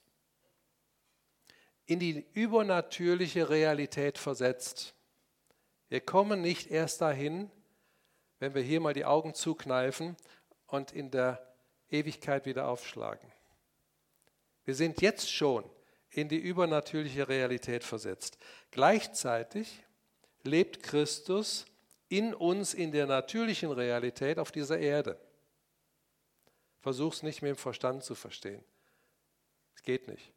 in 1.85 1.99
die 1.99 2.25
übernatürliche 2.33 3.51
Realität 3.51 4.17
versetzt. 4.17 4.95
Wir 5.89 6.01
kommen 6.01 6.41
nicht 6.41 6.71
erst 6.71 7.03
dahin, 7.03 7.51
wenn 8.43 8.57
wir 8.57 8.63
hier 8.63 8.81
mal 8.81 8.93
die 8.93 9.05
Augen 9.05 9.35
zukneifen 9.35 10.17
und 10.67 10.91
in 10.91 11.13
der 11.13 11.55
Ewigkeit 11.89 12.45
wieder 12.45 12.67
aufschlagen. 12.67 13.31
Wir 14.65 14.75
sind 14.75 15.01
jetzt 15.01 15.31
schon 15.31 15.65
in 16.11 16.29
die 16.29 16.41
übernatürliche 16.41 17.29
Realität 17.29 17.85
versetzt. 17.85 18.39
Gleichzeitig 18.73 19.85
lebt 20.43 20.83
Christus 20.83 21.67
in 22.09 22.35
uns 22.35 22.75
in 22.75 22.91
der 22.91 23.07
natürlichen 23.07 23.71
Realität 23.71 24.41
auf 24.41 24.51
dieser 24.51 24.81
Erde. 24.81 25.21
Versuch 26.81 27.15
es 27.15 27.23
nicht 27.23 27.43
mit 27.43 27.51
dem 27.51 27.57
Verstand 27.57 28.03
zu 28.03 28.17
verstehen. 28.17 28.65
Es 29.77 29.85
geht 29.85 30.09
nicht. 30.09 30.33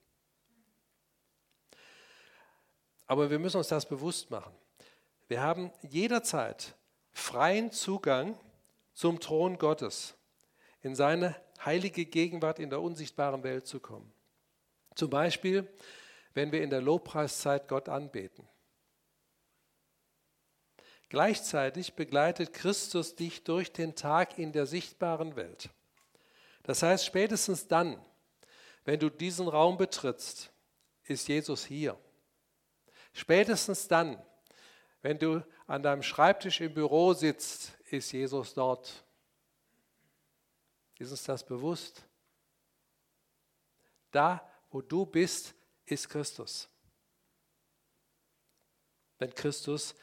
Aber 3.07 3.31
wir 3.31 3.39
müssen 3.39 3.57
uns 3.57 3.69
das 3.69 3.87
bewusst 3.87 4.29
machen. 4.29 4.53
Wir 5.27 5.41
haben 5.41 5.71
jederzeit 5.81 6.75
freien 7.15 7.71
Zugang 7.71 8.37
zum 8.93 9.19
Thron 9.19 9.57
Gottes, 9.57 10.15
in 10.81 10.95
seine 10.95 11.35
heilige 11.63 12.05
Gegenwart 12.05 12.59
in 12.59 12.69
der 12.69 12.81
unsichtbaren 12.81 13.41
Welt 13.43 13.65
zu 13.65 13.79
kommen. 13.79 14.13
Zum 14.95 15.09
Beispiel, 15.09 15.67
wenn 16.33 16.51
wir 16.51 16.61
in 16.61 16.69
der 16.69 16.81
Lobpreiszeit 16.81 17.67
Gott 17.69 17.89
anbeten. 17.89 18.47
Gleichzeitig 21.07 21.93
begleitet 21.93 22.51
Christus 22.51 23.15
dich 23.15 23.43
durch 23.45 23.71
den 23.71 23.95
Tag 23.95 24.37
in 24.37 24.51
der 24.51 24.65
sichtbaren 24.65 25.37
Welt. 25.37 25.69
Das 26.63 26.83
heißt, 26.83 27.05
spätestens 27.05 27.67
dann, 27.67 27.97
wenn 28.83 28.99
du 28.99 29.09
diesen 29.09 29.47
Raum 29.47 29.77
betrittst, 29.77 30.51
ist 31.05 31.27
Jesus 31.29 31.65
hier. 31.65 31.97
Spätestens 33.13 33.87
dann, 33.87 34.21
wenn 35.05 35.19
du 35.19 35.45
an 35.67 35.83
deinem 35.83 36.01
Schreibtisch 36.01 36.61
im 36.61 36.73
Büro 36.73 37.13
sitzt, 37.13 37.77
ist 37.91 38.11
Jesus 38.11 38.55
dort. 38.55 39.05
Ist 40.97 41.11
uns 41.11 41.23
das 41.25 41.45
bewusst? 41.45 42.03
Da, 44.09 44.51
wo 44.71 44.81
du 44.81 45.05
bist, 45.05 45.53
ist 45.85 46.09
Christus. 46.09 46.67
Wenn 49.19 49.31
Christus 49.35 49.93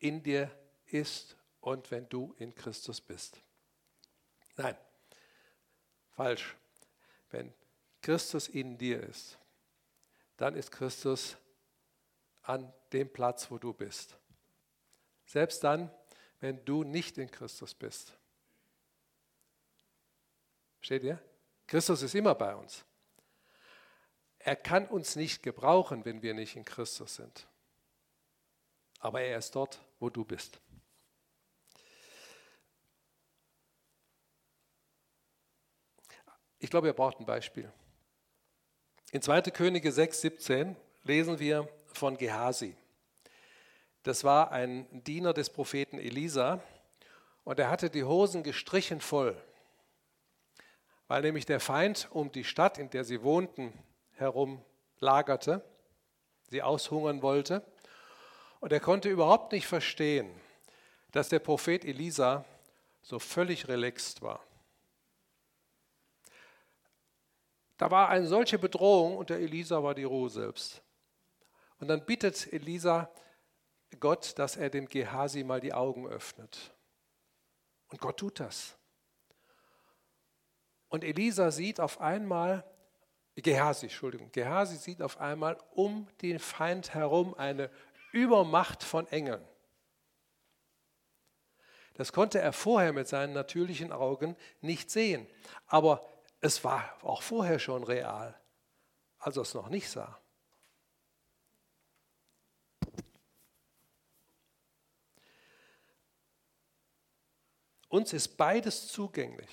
in 0.00 0.20
dir 0.20 0.50
ist 0.86 1.36
und 1.60 1.88
wenn 1.92 2.08
du 2.08 2.34
in 2.38 2.52
Christus 2.52 3.00
bist. 3.00 3.40
Nein, 4.56 4.76
falsch. 6.10 6.56
Wenn 7.30 7.54
Christus 8.02 8.48
in 8.48 8.76
dir 8.76 9.00
ist, 9.04 9.38
dann 10.36 10.56
ist 10.56 10.72
Christus 10.72 11.36
an 12.48 12.72
dem 12.92 13.12
Platz, 13.12 13.50
wo 13.50 13.58
du 13.58 13.74
bist. 13.74 14.16
Selbst 15.26 15.62
dann, 15.62 15.90
wenn 16.40 16.64
du 16.64 16.82
nicht 16.82 17.18
in 17.18 17.30
Christus 17.30 17.74
bist. 17.74 18.16
Steht 20.80 21.04
ihr? 21.04 21.22
Christus 21.66 22.00
ist 22.00 22.14
immer 22.14 22.34
bei 22.34 22.54
uns. 22.54 22.84
Er 24.38 24.56
kann 24.56 24.86
uns 24.86 25.14
nicht 25.16 25.42
gebrauchen, 25.42 26.06
wenn 26.06 26.22
wir 26.22 26.32
nicht 26.32 26.56
in 26.56 26.64
Christus 26.64 27.16
sind. 27.16 27.46
Aber 29.00 29.20
er 29.20 29.36
ist 29.36 29.54
dort, 29.54 29.84
wo 29.98 30.08
du 30.08 30.24
bist. 30.24 30.58
Ich 36.58 36.70
glaube, 36.70 36.86
ihr 36.86 36.94
braucht 36.94 37.20
ein 37.20 37.26
Beispiel. 37.26 37.70
In 39.12 39.20
2. 39.20 39.42
Könige 39.42 39.92
6, 39.92 40.20
17 40.22 40.76
lesen 41.02 41.38
wir 41.38 41.68
von 41.98 42.16
Gehasi. 42.16 42.74
Das 44.04 44.24
war 44.24 44.52
ein 44.52 44.86
Diener 45.04 45.34
des 45.34 45.50
Propheten 45.50 45.98
Elisa 45.98 46.62
und 47.44 47.58
er 47.58 47.70
hatte 47.70 47.90
die 47.90 48.04
Hosen 48.04 48.42
gestrichen 48.42 49.00
voll, 49.00 49.36
weil 51.08 51.22
nämlich 51.22 51.44
der 51.44 51.60
Feind 51.60 52.08
um 52.10 52.32
die 52.32 52.44
Stadt, 52.44 52.78
in 52.78 52.88
der 52.90 53.04
sie 53.04 53.22
wohnten, 53.22 53.72
herum 54.14 54.62
lagerte, 55.00 55.62
sie 56.48 56.62
aushungern 56.62 57.22
wollte. 57.22 57.62
Und 58.60 58.72
er 58.72 58.80
konnte 58.80 59.08
überhaupt 59.08 59.52
nicht 59.52 59.66
verstehen, 59.66 60.28
dass 61.12 61.28
der 61.28 61.38
Prophet 61.38 61.84
Elisa 61.84 62.44
so 63.02 63.18
völlig 63.18 63.68
relaxed 63.68 64.22
war. 64.22 64.40
Da 67.76 67.90
war 67.90 68.08
eine 68.08 68.26
solche 68.26 68.58
Bedrohung 68.58 69.16
und 69.16 69.30
der 69.30 69.38
Elisa 69.38 69.82
war 69.82 69.94
die 69.94 70.04
Ruhe 70.04 70.28
selbst. 70.28 70.82
Und 71.78 71.88
dann 71.88 72.04
bittet 72.04 72.52
Elisa 72.52 73.10
Gott, 74.00 74.38
dass 74.38 74.56
er 74.56 74.70
dem 74.70 74.88
Gehasi 74.88 75.44
mal 75.44 75.60
die 75.60 75.72
Augen 75.72 76.06
öffnet. 76.06 76.74
Und 77.88 78.00
Gott 78.00 78.18
tut 78.18 78.40
das. 78.40 78.76
Und 80.88 81.04
Elisa 81.04 81.50
sieht 81.50 81.80
auf 81.80 82.00
einmal, 82.00 82.64
Gehasi, 83.36 83.86
Entschuldigung, 83.86 84.32
Gehasi 84.32 84.76
sieht 84.76 85.00
auf 85.00 85.20
einmal 85.20 85.58
um 85.70 86.08
den 86.22 86.38
Feind 86.38 86.94
herum 86.94 87.34
eine 87.34 87.70
Übermacht 88.12 88.82
von 88.82 89.06
Engeln. 89.08 89.46
Das 91.94 92.12
konnte 92.12 92.40
er 92.40 92.52
vorher 92.52 92.92
mit 92.92 93.08
seinen 93.08 93.32
natürlichen 93.32 93.92
Augen 93.92 94.36
nicht 94.60 94.90
sehen. 94.90 95.26
Aber 95.66 96.08
es 96.40 96.62
war 96.64 96.96
auch 97.02 97.22
vorher 97.22 97.58
schon 97.58 97.82
real, 97.82 98.40
als 99.18 99.36
er 99.36 99.42
es 99.42 99.54
noch 99.54 99.68
nicht 99.68 99.90
sah. 99.90 100.18
Uns 107.98 108.12
ist 108.12 108.36
beides 108.36 108.86
zugänglich. 108.86 109.50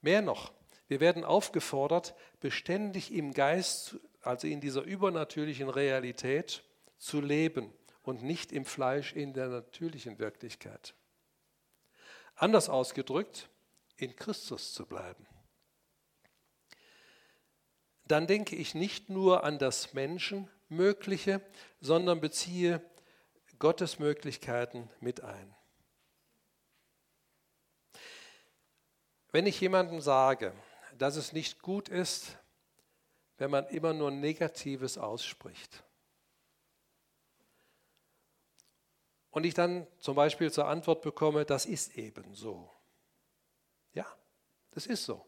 Mehr 0.00 0.20
noch, 0.20 0.52
wir 0.88 0.98
werden 0.98 1.22
aufgefordert, 1.22 2.16
beständig 2.40 3.12
im 3.12 3.32
Geist, 3.32 4.00
also 4.22 4.48
in 4.48 4.60
dieser 4.60 4.82
übernatürlichen 4.82 5.68
Realität, 5.68 6.64
zu 6.98 7.20
leben 7.20 7.72
und 8.02 8.24
nicht 8.24 8.50
im 8.50 8.64
Fleisch 8.64 9.12
in 9.12 9.32
der 9.32 9.46
natürlichen 9.46 10.18
Wirklichkeit. 10.18 10.94
Anders 12.34 12.68
ausgedrückt, 12.68 13.48
in 13.96 14.16
Christus 14.16 14.74
zu 14.74 14.84
bleiben 14.86 15.24
dann 18.10 18.26
denke 18.26 18.56
ich 18.56 18.74
nicht 18.74 19.08
nur 19.08 19.44
an 19.44 19.60
das 19.60 19.94
Menschenmögliche, 19.94 21.40
sondern 21.80 22.20
beziehe 22.20 22.82
Gottes 23.60 24.00
Möglichkeiten 24.00 24.90
mit 24.98 25.20
ein. 25.20 25.54
Wenn 29.32 29.46
ich 29.46 29.60
jemandem 29.60 30.00
sage, 30.00 30.52
dass 30.98 31.16
es 31.16 31.32
nicht 31.32 31.62
gut 31.62 31.88
ist, 31.88 32.36
wenn 33.38 33.50
man 33.50 33.66
immer 33.68 33.92
nur 33.92 34.10
Negatives 34.10 34.98
ausspricht, 34.98 35.84
und 39.30 39.44
ich 39.44 39.54
dann 39.54 39.86
zum 39.98 40.16
Beispiel 40.16 40.50
zur 40.50 40.66
Antwort 40.66 41.02
bekomme, 41.02 41.44
das 41.44 41.66
ist 41.66 41.96
eben 41.96 42.34
so. 42.34 42.70
Ja, 43.92 44.06
das 44.72 44.86
ist 44.86 45.04
so. 45.04 45.24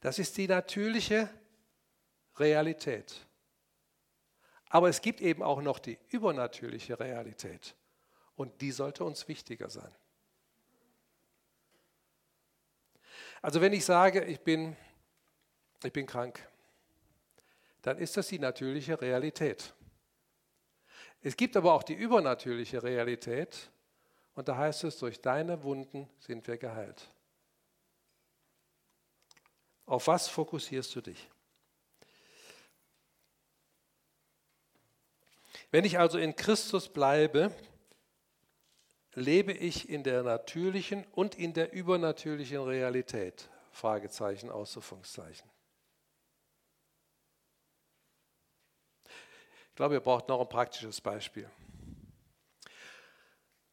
Das 0.00 0.18
ist 0.18 0.36
die 0.36 0.46
natürliche 0.46 1.28
Realität. 2.36 3.26
Aber 4.68 4.88
es 4.88 5.00
gibt 5.00 5.20
eben 5.20 5.42
auch 5.42 5.60
noch 5.60 5.78
die 5.78 5.98
übernatürliche 6.10 6.98
Realität. 6.98 7.74
Und 8.36 8.60
die 8.60 8.72
sollte 8.72 9.04
uns 9.04 9.28
wichtiger 9.28 9.70
sein. 9.70 9.94
Also 13.44 13.60
wenn 13.60 13.74
ich 13.74 13.84
sage, 13.84 14.24
ich 14.24 14.40
bin, 14.40 14.74
ich 15.84 15.92
bin 15.92 16.06
krank, 16.06 16.48
dann 17.82 17.98
ist 17.98 18.16
das 18.16 18.28
die 18.28 18.38
natürliche 18.38 18.98
Realität. 18.98 19.74
Es 21.20 21.36
gibt 21.36 21.54
aber 21.54 21.74
auch 21.74 21.82
die 21.82 21.92
übernatürliche 21.92 22.82
Realität 22.82 23.70
und 24.34 24.48
da 24.48 24.56
heißt 24.56 24.84
es, 24.84 24.98
durch 24.98 25.20
deine 25.20 25.62
Wunden 25.62 26.08
sind 26.20 26.48
wir 26.48 26.56
geheilt. 26.56 27.10
Auf 29.84 30.06
was 30.06 30.26
fokussierst 30.26 30.96
du 30.96 31.02
dich? 31.02 31.28
Wenn 35.70 35.84
ich 35.84 35.98
also 35.98 36.16
in 36.16 36.34
Christus 36.34 36.88
bleibe, 36.88 37.54
lebe 39.14 39.52
ich 39.52 39.88
in 39.88 40.02
der 40.02 40.22
natürlichen 40.22 41.04
und 41.12 41.36
in 41.36 41.52
der 41.52 41.72
übernatürlichen 41.72 42.62
Realität? 42.62 43.48
Fragezeichen, 43.70 44.50
Ausrufungszeichen. 44.50 45.48
Ich 49.70 49.76
glaube, 49.76 49.94
ihr 49.94 50.00
braucht 50.00 50.28
noch 50.28 50.40
ein 50.40 50.48
praktisches 50.48 51.00
Beispiel. 51.00 51.50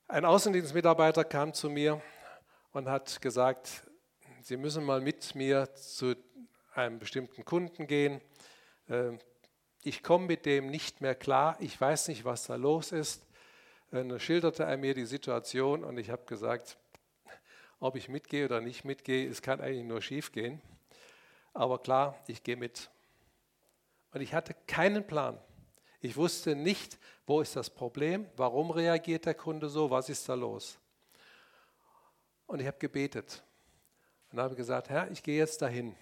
Ein 0.07 0.25
Außendienstmitarbeiter 0.25 1.23
kam 1.23 1.53
zu 1.53 1.69
mir 1.69 2.01
und 2.71 2.89
hat 2.89 3.21
gesagt, 3.21 3.83
Sie 4.43 4.57
müssen 4.57 4.83
mal 4.83 5.01
mit 5.01 5.35
mir 5.35 5.71
zu 5.75 6.15
einem 6.73 6.97
bestimmten 6.97 7.45
Kunden 7.45 7.85
gehen. 7.85 8.19
Ähm, 8.89 9.19
ich 9.83 10.01
komme 10.01 10.25
mit 10.25 10.47
dem 10.47 10.67
nicht 10.71 11.01
mehr 11.01 11.13
klar, 11.13 11.55
ich 11.59 11.79
weiß 11.79 12.07
nicht, 12.07 12.25
was 12.25 12.47
da 12.47 12.55
los 12.55 12.91
ist. 12.91 13.23
Dann 13.91 14.17
schilderte 14.19 14.63
er 14.63 14.77
mir 14.77 14.93
die 14.93 15.05
Situation 15.05 15.83
und 15.83 15.97
ich 15.97 16.09
habe 16.09 16.23
gesagt, 16.25 16.77
ob 17.79 17.97
ich 17.97 18.07
mitgehe 18.07 18.45
oder 18.45 18.61
nicht 18.61 18.85
mitgehe, 18.85 19.29
es 19.29 19.41
kann 19.41 19.59
eigentlich 19.59 19.85
nur 19.85 20.01
schief 20.01 20.31
gehen. 20.31 20.61
Aber 21.53 21.79
klar, 21.79 22.17
ich 22.27 22.41
gehe 22.41 22.55
mit. 22.55 22.89
Und 24.13 24.21
ich 24.21 24.33
hatte 24.33 24.55
keinen 24.65 25.05
Plan. 25.05 25.37
Ich 25.99 26.15
wusste 26.15 26.55
nicht, 26.55 26.97
wo 27.25 27.41
ist 27.41 27.55
das 27.55 27.69
Problem, 27.69 28.29
warum 28.37 28.71
reagiert 28.71 29.25
der 29.25 29.35
Kunde 29.35 29.67
so, 29.67 29.89
was 29.91 30.09
ist 30.09 30.27
da 30.29 30.35
los. 30.35 30.79
Und 32.47 32.61
ich 32.61 32.67
habe 32.67 32.77
gebetet 32.77 33.43
und 34.31 34.39
habe 34.39 34.55
gesagt, 34.55 34.89
Herr, 34.89 35.11
ich 35.11 35.21
gehe 35.21 35.37
jetzt 35.37 35.61
dahin. 35.61 35.95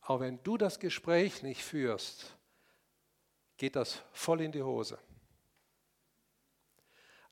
Aber 0.00 0.20
wenn 0.20 0.42
du 0.42 0.56
das 0.56 0.80
Gespräch 0.80 1.42
nicht 1.42 1.62
führst, 1.62 2.34
geht 3.58 3.76
das 3.76 4.02
voll 4.12 4.40
in 4.40 4.52
die 4.52 4.62
Hose. 4.62 4.98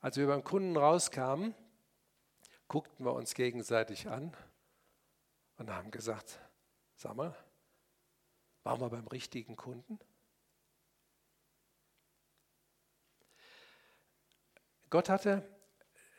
Als 0.01 0.17
wir 0.17 0.29
beim 0.29 0.45
Kunden 0.45 0.77
rauskamen, 0.77 1.55
guckten 2.69 3.05
wir 3.05 3.15
uns 3.15 3.35
gegenseitig 3.35 4.09
an 4.09 4.37
und 5.57 5.71
haben 5.71 5.91
gesagt, 5.91 6.39
sag 6.95 7.17
mal, 7.17 7.35
waren 8.63 8.81
wir 8.81 8.91
beim 8.91 9.09
richtigen 9.09 9.57
Kunden? 9.57 9.99
Gott 14.91 15.09
hatte 15.09 15.43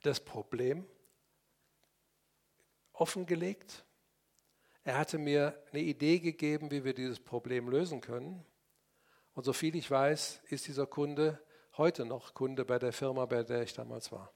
das 0.04 0.20
Problem 0.20 0.86
offengelegt. 2.92 3.86
Er 4.84 4.98
hatte 4.98 5.18
mir 5.18 5.64
eine 5.72 5.82
Idee 5.82 6.20
gegeben, 6.20 6.70
wie 6.70 6.84
wir 6.84 6.94
dieses 6.94 7.20
Problem 7.20 7.70
lösen 7.70 8.02
können. 8.02 8.46
Und 9.34 9.44
so 9.46 9.54
viel 9.54 9.76
ich 9.76 9.90
weiß, 9.90 10.42
ist 10.50 10.68
dieser 10.68 10.86
Kunde 10.86 11.42
heute 11.80 12.06
noch 12.06 12.34
Kunde 12.34 12.66
bei 12.66 12.78
der 12.78 12.92
Firma, 12.92 13.26
bei 13.26 13.42
der 13.42 13.64
ich 13.64 13.74
damals 13.74 14.12
war. 14.12 14.34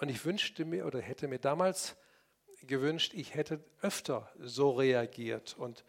Und 0.00 0.08
ich 0.08 0.24
wünschte 0.24 0.64
mir 0.64 0.86
oder 0.86 1.00
hätte 1.00 1.28
mir 1.28 1.38
damals 1.38 1.96
gewünscht, 2.62 3.12
ich 3.14 3.34
hätte 3.34 3.62
öfter 3.82 4.32
so 4.38 4.70
reagiert 4.70 5.54
und 5.58 5.84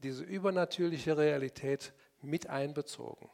diese 0.00 0.24
übernatürliche 0.24 1.16
Realität 1.16 1.92
mit 2.22 2.48
einbezogen, 2.48 3.30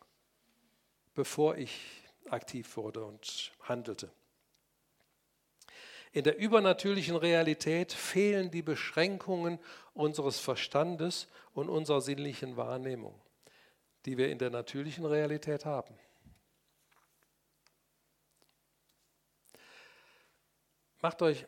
bevor 1.14 1.56
ich 1.56 2.04
aktiv 2.28 2.76
wurde 2.76 3.04
und 3.04 3.52
handelte. 3.62 4.12
In 6.14 6.22
der 6.22 6.38
übernatürlichen 6.38 7.16
Realität 7.16 7.92
fehlen 7.92 8.48
die 8.52 8.62
Beschränkungen 8.62 9.58
unseres 9.94 10.38
Verstandes 10.38 11.26
und 11.54 11.68
unserer 11.68 12.00
sinnlichen 12.00 12.56
Wahrnehmung, 12.56 13.20
die 14.06 14.16
wir 14.16 14.30
in 14.30 14.38
der 14.38 14.50
natürlichen 14.50 15.04
Realität 15.06 15.64
haben. 15.64 15.98
Macht 21.02 21.20
euch 21.20 21.46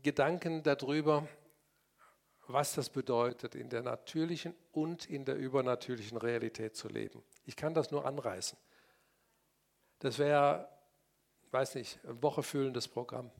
Gedanken 0.00 0.62
darüber, 0.62 1.26
was 2.46 2.74
das 2.74 2.88
bedeutet, 2.88 3.56
in 3.56 3.70
der 3.70 3.82
natürlichen 3.82 4.54
und 4.70 5.10
in 5.10 5.24
der 5.24 5.34
übernatürlichen 5.34 6.16
Realität 6.16 6.76
zu 6.76 6.86
leben. 6.86 7.24
Ich 7.44 7.56
kann 7.56 7.74
das 7.74 7.90
nur 7.90 8.06
anreißen. 8.06 8.56
Das 9.98 10.20
wäre, 10.20 10.68
weiß 11.50 11.74
nicht, 11.74 11.98
ein 12.04 12.22
Woche 12.22 12.44
füllendes 12.44 12.86
Programm. 12.86 13.32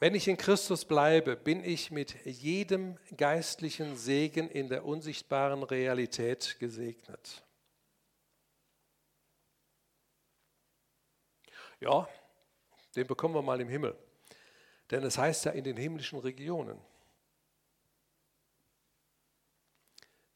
Wenn 0.00 0.14
ich 0.14 0.28
in 0.28 0.36
Christus 0.36 0.84
bleibe, 0.84 1.36
bin 1.36 1.64
ich 1.64 1.90
mit 1.90 2.26
jedem 2.26 2.98
geistlichen 3.16 3.96
Segen 3.96 4.50
in 4.50 4.68
der 4.68 4.84
unsichtbaren 4.84 5.62
Realität 5.62 6.56
gesegnet. 6.58 7.42
Ja, 11.80 12.08
den 12.96 13.06
bekommen 13.06 13.34
wir 13.34 13.42
mal 13.42 13.60
im 13.60 13.68
Himmel. 13.68 13.96
Denn 14.90 15.04
es 15.04 15.16
heißt 15.16 15.46
ja 15.46 15.52
in 15.52 15.64
den 15.64 15.76
himmlischen 15.76 16.18
Regionen. 16.18 16.78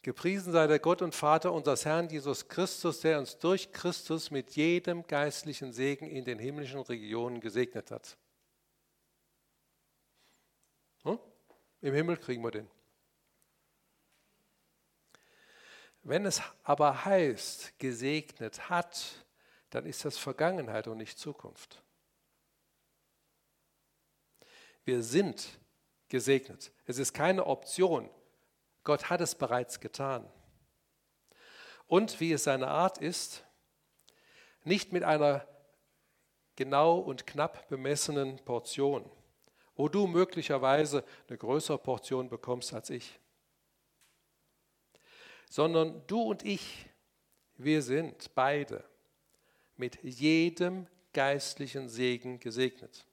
Gepriesen 0.08 0.54
sei 0.54 0.66
der 0.66 0.78
Gott 0.78 1.02
und 1.02 1.14
Vater 1.14 1.52
unseres 1.52 1.84
Herrn 1.84 2.08
Jesus 2.08 2.48
Christus, 2.48 3.00
der 3.00 3.18
uns 3.18 3.36
durch 3.36 3.72
Christus 3.72 4.30
mit 4.30 4.56
jedem 4.56 5.06
geistlichen 5.06 5.74
Segen 5.74 6.06
in 6.06 6.24
den 6.24 6.38
himmlischen 6.38 6.80
Regionen 6.80 7.40
gesegnet 7.40 7.90
hat. 7.90 8.16
Hm? 11.02 11.18
Im 11.82 11.92
Himmel 11.92 12.16
kriegen 12.16 12.42
wir 12.42 12.50
den. 12.50 12.70
Wenn 16.02 16.24
es 16.24 16.40
aber 16.62 17.04
heißt, 17.04 17.78
gesegnet 17.78 18.70
hat, 18.70 19.26
dann 19.68 19.84
ist 19.84 20.06
das 20.06 20.16
Vergangenheit 20.16 20.88
und 20.88 20.96
nicht 20.96 21.18
Zukunft. 21.18 21.82
Wir 24.86 25.02
sind 25.02 25.60
gesegnet. 26.08 26.72
Es 26.86 26.96
ist 26.96 27.12
keine 27.12 27.44
Option. 27.44 28.08
Gott 28.88 29.10
hat 29.10 29.20
es 29.20 29.34
bereits 29.34 29.80
getan. 29.80 30.26
Und 31.88 32.20
wie 32.20 32.32
es 32.32 32.44
seine 32.44 32.68
Art 32.68 32.96
ist, 32.96 33.44
nicht 34.64 34.94
mit 34.94 35.02
einer 35.02 35.46
genau 36.56 36.96
und 36.98 37.26
knapp 37.26 37.68
bemessenen 37.68 38.42
Portion, 38.46 39.04
wo 39.76 39.90
du 39.90 40.06
möglicherweise 40.06 41.04
eine 41.28 41.36
größere 41.36 41.76
Portion 41.76 42.30
bekommst 42.30 42.72
als 42.72 42.88
ich, 42.88 43.20
sondern 45.50 46.02
du 46.06 46.22
und 46.22 46.42
ich, 46.42 46.88
wir 47.58 47.82
sind 47.82 48.34
beide 48.34 48.82
mit 49.76 50.02
jedem 50.02 50.86
geistlichen 51.12 51.90
Segen 51.90 52.40
gesegnet. 52.40 53.04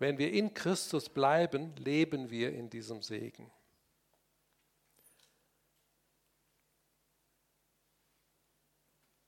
Wenn 0.00 0.18
wir 0.18 0.32
in 0.32 0.52
Christus 0.52 1.08
bleiben, 1.08 1.76
leben 1.76 2.28
wir 2.28 2.52
in 2.52 2.70
diesem 2.70 3.02
Segen. 3.02 3.52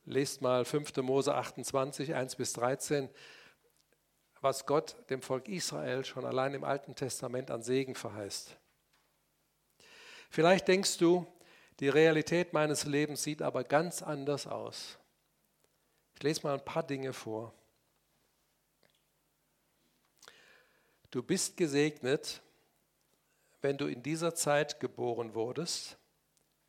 Lest 0.05 0.41
mal 0.41 0.65
5. 0.65 0.97
Mose 0.97 1.33
28, 1.33 2.15
1 2.15 2.35
bis 2.35 2.53
13, 2.53 3.09
was 4.41 4.65
Gott 4.65 4.95
dem 5.09 5.21
Volk 5.21 5.47
Israel 5.47 6.03
schon 6.03 6.25
allein 6.25 6.53
im 6.53 6.63
Alten 6.63 6.95
Testament 6.95 7.51
an 7.51 7.61
Segen 7.61 7.95
verheißt. 7.95 8.57
Vielleicht 10.29 10.67
denkst 10.67 10.97
du, 10.97 11.27
die 11.79 11.89
Realität 11.89 12.53
meines 12.53 12.85
Lebens 12.85 13.23
sieht 13.23 13.41
aber 13.41 13.63
ganz 13.63 14.01
anders 14.01 14.47
aus. 14.47 14.97
Ich 16.15 16.23
lese 16.23 16.43
mal 16.43 16.53
ein 16.53 16.65
paar 16.65 16.83
Dinge 16.83 17.13
vor. 17.13 17.53
Du 21.11 21.21
bist 21.21 21.57
gesegnet, 21.57 22.41
wenn 23.61 23.77
du 23.77 23.87
in 23.87 24.01
dieser 24.01 24.33
Zeit 24.33 24.79
geboren 24.79 25.33
wurdest. 25.35 25.97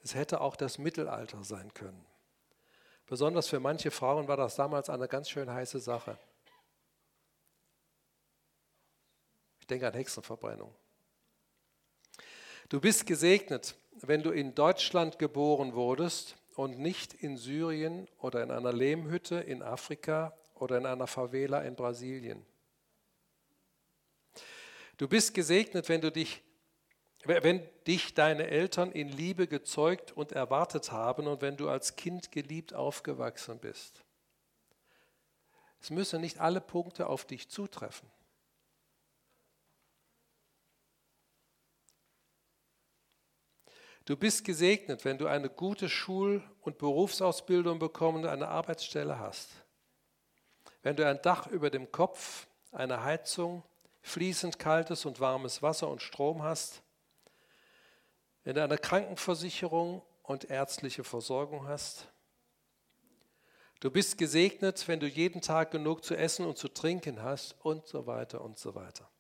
Es 0.03 0.15
hätte 0.15 0.41
auch 0.41 0.57
das 0.57 0.79
Mittelalter 0.79 1.45
sein 1.45 1.73
können. 1.75 2.05
Besonders 3.07 3.49
für 3.49 3.61
manche 3.61 3.91
Frauen 3.91 4.29
war 4.29 4.37
das 4.37 4.57
damals 4.57 4.89
eine 4.89 5.09
ganz 5.09 5.29
schön 5.29 5.51
heiße 5.51 5.81
Sache. 5.81 6.19
Ich 9.61 9.67
denke 9.67 9.87
an 9.87 9.95
Hexenverbrennung. 9.95 10.75
Du 12.69 12.81
bist 12.81 13.07
gesegnet, 13.07 13.75
wenn 14.01 14.23
du 14.23 14.31
in 14.31 14.55
Deutschland 14.55 15.19
geboren 15.19 15.75
wurdest 15.75 16.37
und 16.57 16.79
nicht 16.79 17.15
in 17.15 17.37
Syrien 17.37 18.09
oder 18.19 18.43
in 18.43 18.51
einer 18.51 18.73
Lehmhütte 18.73 19.37
in 19.37 19.63
Afrika 19.63 20.37
oder 20.55 20.79
in 20.79 20.87
einer 20.87 21.07
Favela 21.07 21.61
in 21.63 21.77
Brasilien. 21.77 22.45
Du 24.97 25.09
bist 25.09 25.35
gesegnet, 25.35 25.89
wenn 25.89 26.01
du 26.01 26.11
dich 26.13 26.43
wenn 27.25 27.69
dich 27.87 28.15
deine 28.15 28.49
Eltern 28.49 28.91
in 28.91 29.09
Liebe 29.09 29.47
gezeugt 29.47 30.13
und 30.13 30.33
erwartet 30.33 30.91
haben 30.91 31.27
und 31.27 31.41
wenn 31.41 31.57
du 31.57 31.69
als 31.69 31.97
Kind 31.97 32.33
geliebt 32.33 32.75
aufgewachsen 32.75 33.59
bist. 33.59 34.03
Es 35.81 35.91
müssen 35.91 36.21
nicht 36.21 36.41
alle 36.41 36.61
Punkte 36.61 37.07
auf 37.07 37.25
dich 37.25 37.49
zutreffen. 37.49 38.09
Du 44.05 44.17
bist 44.17 44.45
gesegnet, 44.45 45.05
wenn 45.05 45.19
du 45.19 45.29
eine 45.29 45.49
gute 45.49 45.89
Schul- 45.89 46.43
und 46.61 46.79
Berufsausbildung 46.79 47.79
bekommen 47.79 48.25
und 48.25 48.27
eine 48.27 48.49
Arbeitsstelle 48.49 49.21
hast. 49.21 49.49
Wenn 50.83 50.97
du 50.97 51.07
ein 51.07 51.23
Dach 51.23 51.47
über 51.47 51.71
dem 51.71 51.93
Kopf, 51.93 52.49
eine 52.73 53.05
Heizung, 53.05 53.63
fließend 54.01 54.59
kaltes 54.59 55.05
und 55.05 55.21
warmes 55.21 55.63
Wasser 55.63 55.89
und 55.89 56.03
Strom 56.03 56.43
hast 56.43 56.83
wenn 58.45 58.57
du 58.57 58.63
eine 58.63 58.79
Krankenversicherung 58.79 60.03
und 60.23 60.51
ärztliche 60.51 61.05
Versorgung 61.05 61.67
hast. 61.67 62.09
Du 63.81 63.91
bist 63.91 64.19
gesegnet, 64.19 64.87
wenn 64.87 65.01
du 65.01 65.09
jeden 65.09 65.41
Tag 65.41 65.73
genug 65.73 66.05
zu 66.05 66.15
essen 66.15 66.47
und 66.47 66.57
zu 66.57 66.69
trinken 66.69 67.23
hast 67.23 67.57
und 67.65 67.87
so 67.87 68.07
weiter 68.07 68.41
und 68.41 68.59
so 68.59 68.75
weiter. 68.75 69.11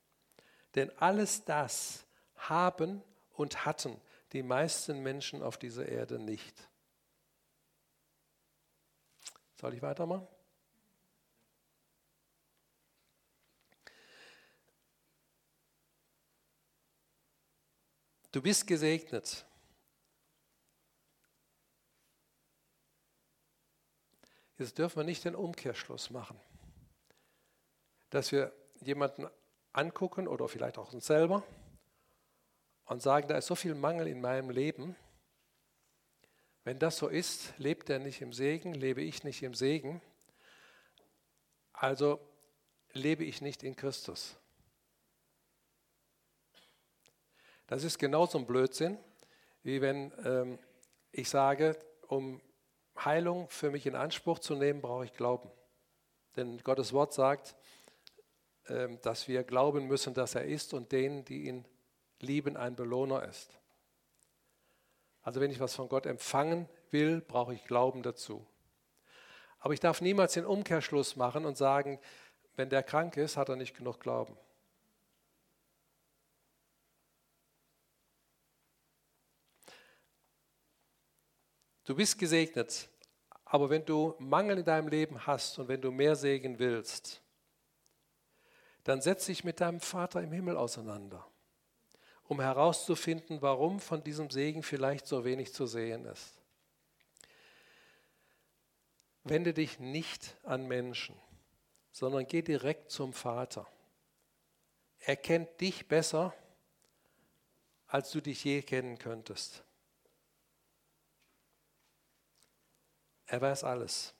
Denn 0.74 0.90
alles 0.98 1.44
das 1.44 2.06
haben 2.36 3.02
und 3.32 3.64
hatten 3.64 4.00
die 4.32 4.42
meisten 4.42 5.00
Menschen 5.02 5.42
auf 5.42 5.58
dieser 5.58 5.86
Erde 5.88 6.18
nicht. 6.18 6.68
Soll 9.60 9.74
ich 9.74 9.82
weitermachen? 9.82 10.26
Du 18.32 18.40
bist 18.40 18.66
gesegnet. 18.66 19.44
Jetzt 24.56 24.78
dürfen 24.78 24.96
wir 24.96 25.04
nicht 25.04 25.24
den 25.24 25.34
Umkehrschluss 25.34 26.08
machen, 26.08 26.40
dass 28.08 28.32
wir 28.32 28.52
jemanden 28.80 29.26
angucken 29.72 30.28
oder 30.28 30.48
vielleicht 30.48 30.78
auch 30.78 30.92
uns 30.92 31.06
selber 31.06 31.42
und 32.86 33.02
sagen, 33.02 33.28
da 33.28 33.36
ist 33.36 33.46
so 33.46 33.54
viel 33.54 33.74
Mangel 33.74 34.06
in 34.06 34.20
meinem 34.20 34.50
Leben. 34.50 34.96
Wenn 36.64 36.78
das 36.78 36.96
so 36.96 37.08
ist, 37.08 37.52
lebt 37.58 37.90
er 37.90 37.98
nicht 37.98 38.22
im 38.22 38.32
Segen, 38.32 38.72
lebe 38.72 39.02
ich 39.02 39.24
nicht 39.24 39.42
im 39.42 39.54
Segen, 39.54 40.00
also 41.72 42.20
lebe 42.92 43.24
ich 43.24 43.40
nicht 43.40 43.62
in 43.62 43.76
Christus. 43.76 44.36
Das 47.72 47.84
ist 47.84 47.98
genauso 47.98 48.36
ein 48.36 48.44
Blödsinn, 48.44 48.98
wie 49.62 49.80
wenn 49.80 50.12
ähm, 50.26 50.58
ich 51.10 51.30
sage, 51.30 51.74
um 52.06 52.42
Heilung 53.02 53.48
für 53.48 53.70
mich 53.70 53.86
in 53.86 53.94
Anspruch 53.94 54.40
zu 54.40 54.54
nehmen, 54.54 54.82
brauche 54.82 55.06
ich 55.06 55.14
Glauben. 55.14 55.50
Denn 56.36 56.58
Gottes 56.58 56.92
Wort 56.92 57.14
sagt, 57.14 57.56
ähm, 58.68 59.00
dass 59.00 59.26
wir 59.26 59.42
glauben 59.42 59.86
müssen, 59.86 60.12
dass 60.12 60.34
er 60.34 60.44
ist 60.44 60.74
und 60.74 60.92
denen, 60.92 61.24
die 61.24 61.44
ihn 61.44 61.66
lieben, 62.20 62.58
ein 62.58 62.76
Belohner 62.76 63.26
ist. 63.26 63.58
Also 65.22 65.40
wenn 65.40 65.50
ich 65.50 65.58
was 65.58 65.74
von 65.74 65.88
Gott 65.88 66.04
empfangen 66.04 66.68
will, 66.90 67.22
brauche 67.22 67.54
ich 67.54 67.64
Glauben 67.64 68.02
dazu. 68.02 68.46
Aber 69.60 69.72
ich 69.72 69.80
darf 69.80 70.02
niemals 70.02 70.34
den 70.34 70.44
Umkehrschluss 70.44 71.16
machen 71.16 71.46
und 71.46 71.56
sagen, 71.56 71.98
wenn 72.54 72.68
der 72.68 72.82
krank 72.82 73.16
ist, 73.16 73.38
hat 73.38 73.48
er 73.48 73.56
nicht 73.56 73.74
genug 73.74 73.98
Glauben. 73.98 74.36
Du 81.84 81.96
bist 81.96 82.18
gesegnet, 82.18 82.88
aber 83.44 83.68
wenn 83.68 83.84
du 83.84 84.14
Mangel 84.18 84.58
in 84.58 84.64
deinem 84.64 84.88
Leben 84.88 85.26
hast 85.26 85.58
und 85.58 85.68
wenn 85.68 85.80
du 85.80 85.90
mehr 85.90 86.14
Segen 86.14 86.58
willst, 86.58 87.20
dann 88.84 89.00
setz 89.00 89.26
dich 89.26 89.44
mit 89.44 89.60
deinem 89.60 89.80
Vater 89.80 90.22
im 90.22 90.32
Himmel 90.32 90.56
auseinander, 90.56 91.26
um 92.24 92.40
herauszufinden, 92.40 93.42
warum 93.42 93.80
von 93.80 94.02
diesem 94.02 94.30
Segen 94.30 94.62
vielleicht 94.62 95.06
so 95.06 95.24
wenig 95.24 95.52
zu 95.52 95.66
sehen 95.66 96.04
ist. 96.06 96.40
Wende 99.24 99.52
dich 99.52 99.78
nicht 99.78 100.36
an 100.42 100.66
Menschen, 100.66 101.16
sondern 101.92 102.26
geh 102.26 102.42
direkt 102.42 102.90
zum 102.90 103.12
Vater. 103.12 103.66
Er 104.98 105.16
kennt 105.16 105.60
dich 105.60 105.88
besser, 105.88 106.34
als 107.86 108.10
du 108.10 108.20
dich 108.20 108.42
je 108.44 108.62
kennen 108.62 108.98
könntest. 108.98 109.64
Er 113.32 113.40
weiß 113.40 113.64
alles. 113.64 114.12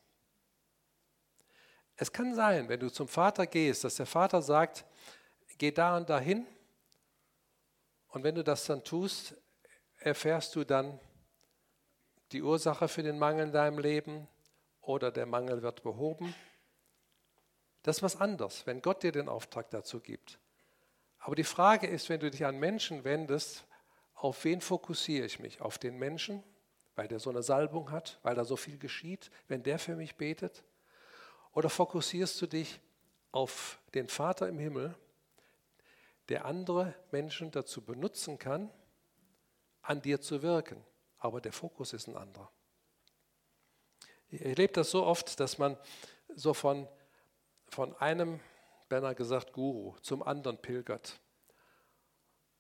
Es 1.97 2.11
kann 2.11 2.35
sein, 2.35 2.67
wenn 2.71 2.81
du 2.81 2.91
zum 2.91 3.07
Vater 3.07 3.47
gehst, 3.47 3.85
dass 3.85 3.97
der 3.97 4.07
Vater 4.07 4.41
sagt, 4.41 4.87
geh 5.59 5.71
da 5.71 5.99
und 5.99 6.09
dahin. 6.09 6.47
Und 8.09 8.25
wenn 8.25 8.35
du 8.35 8.43
das 8.43 8.65
dann 8.65 8.83
tust, 8.83 9.37
erfährst 9.99 10.57
du 10.57 10.65
dann 10.65 10.99
die 12.33 12.41
Ursache 12.41 12.89
für 12.89 13.03
den 13.03 13.19
Mangel 13.19 13.49
in 13.49 13.53
deinem 13.53 13.79
Leben 13.81 14.27
oder 14.81 15.13
der 15.13 15.27
Mangel 15.27 15.61
wird 15.61 15.83
behoben. 15.83 16.35
Das 17.83 17.99
ist 17.99 18.03
was 18.03 18.17
anderes, 18.17 18.67
wenn 18.67 18.81
Gott 18.81 19.03
dir 19.03 19.13
den 19.13 19.29
Auftrag 19.29 19.69
dazu 19.69 20.01
gibt. 20.01 20.39
Aber 21.19 21.35
die 21.35 21.45
Frage 21.45 21.87
ist, 21.87 22.09
wenn 22.09 22.21
du 22.21 22.31
dich 22.31 22.47
an 22.47 22.59
Menschen 22.59 23.05
wendest, 23.05 23.67
auf 24.15 24.43
wen 24.45 24.63
fokussiere 24.63 25.27
ich 25.27 25.39
mich? 25.39 25.61
Auf 25.61 25.77
den 25.77 25.99
Menschen 25.99 26.43
weil 26.95 27.09
der 27.09 27.19
so 27.19 27.31
eine 27.31 27.43
Salbung 27.43 27.91
hat, 27.91 28.19
weil 28.23 28.35
da 28.35 28.45
so 28.45 28.57
viel 28.57 28.79
geschieht, 28.79 29.31
wenn 29.49 29.63
der 29.63 29.79
für 29.79 29.97
mich 29.97 30.17
betet? 30.17 30.63
Oder 31.53 31.71
fokussierst 31.71 32.41
du 32.41 32.47
dich 32.47 32.81
auf 33.31 33.79
den 33.95 34.09
Vater 34.09 34.49
im 34.49 34.59
Himmel, 34.59 34.95
der 36.29 36.45
andere 36.45 36.95
Menschen 37.11 37.51
dazu 37.51 37.83
benutzen 37.83 38.39
kann, 38.39 38.71
an 39.83 40.03
dir 40.03 40.21
zu 40.21 40.43
wirken? 40.43 40.83
Aber 41.19 41.41
der 41.41 41.53
Fokus 41.53 41.93
ist 41.93 42.09
ein 42.09 42.17
anderer. 42.17 42.51
Ich 44.29 44.45
erlebe 44.45 44.73
das 44.73 44.91
so 44.91 45.05
oft, 45.05 45.39
dass 45.41 45.59
man 45.59 45.77
so 46.35 46.55
von, 46.55 46.89
von 47.69 47.95
einem, 47.97 48.41
beinahe 48.89 49.15
gesagt, 49.15 49.53
Guru 49.53 49.97
zum 50.01 50.23
anderen 50.23 50.59
pilgert 50.59 51.21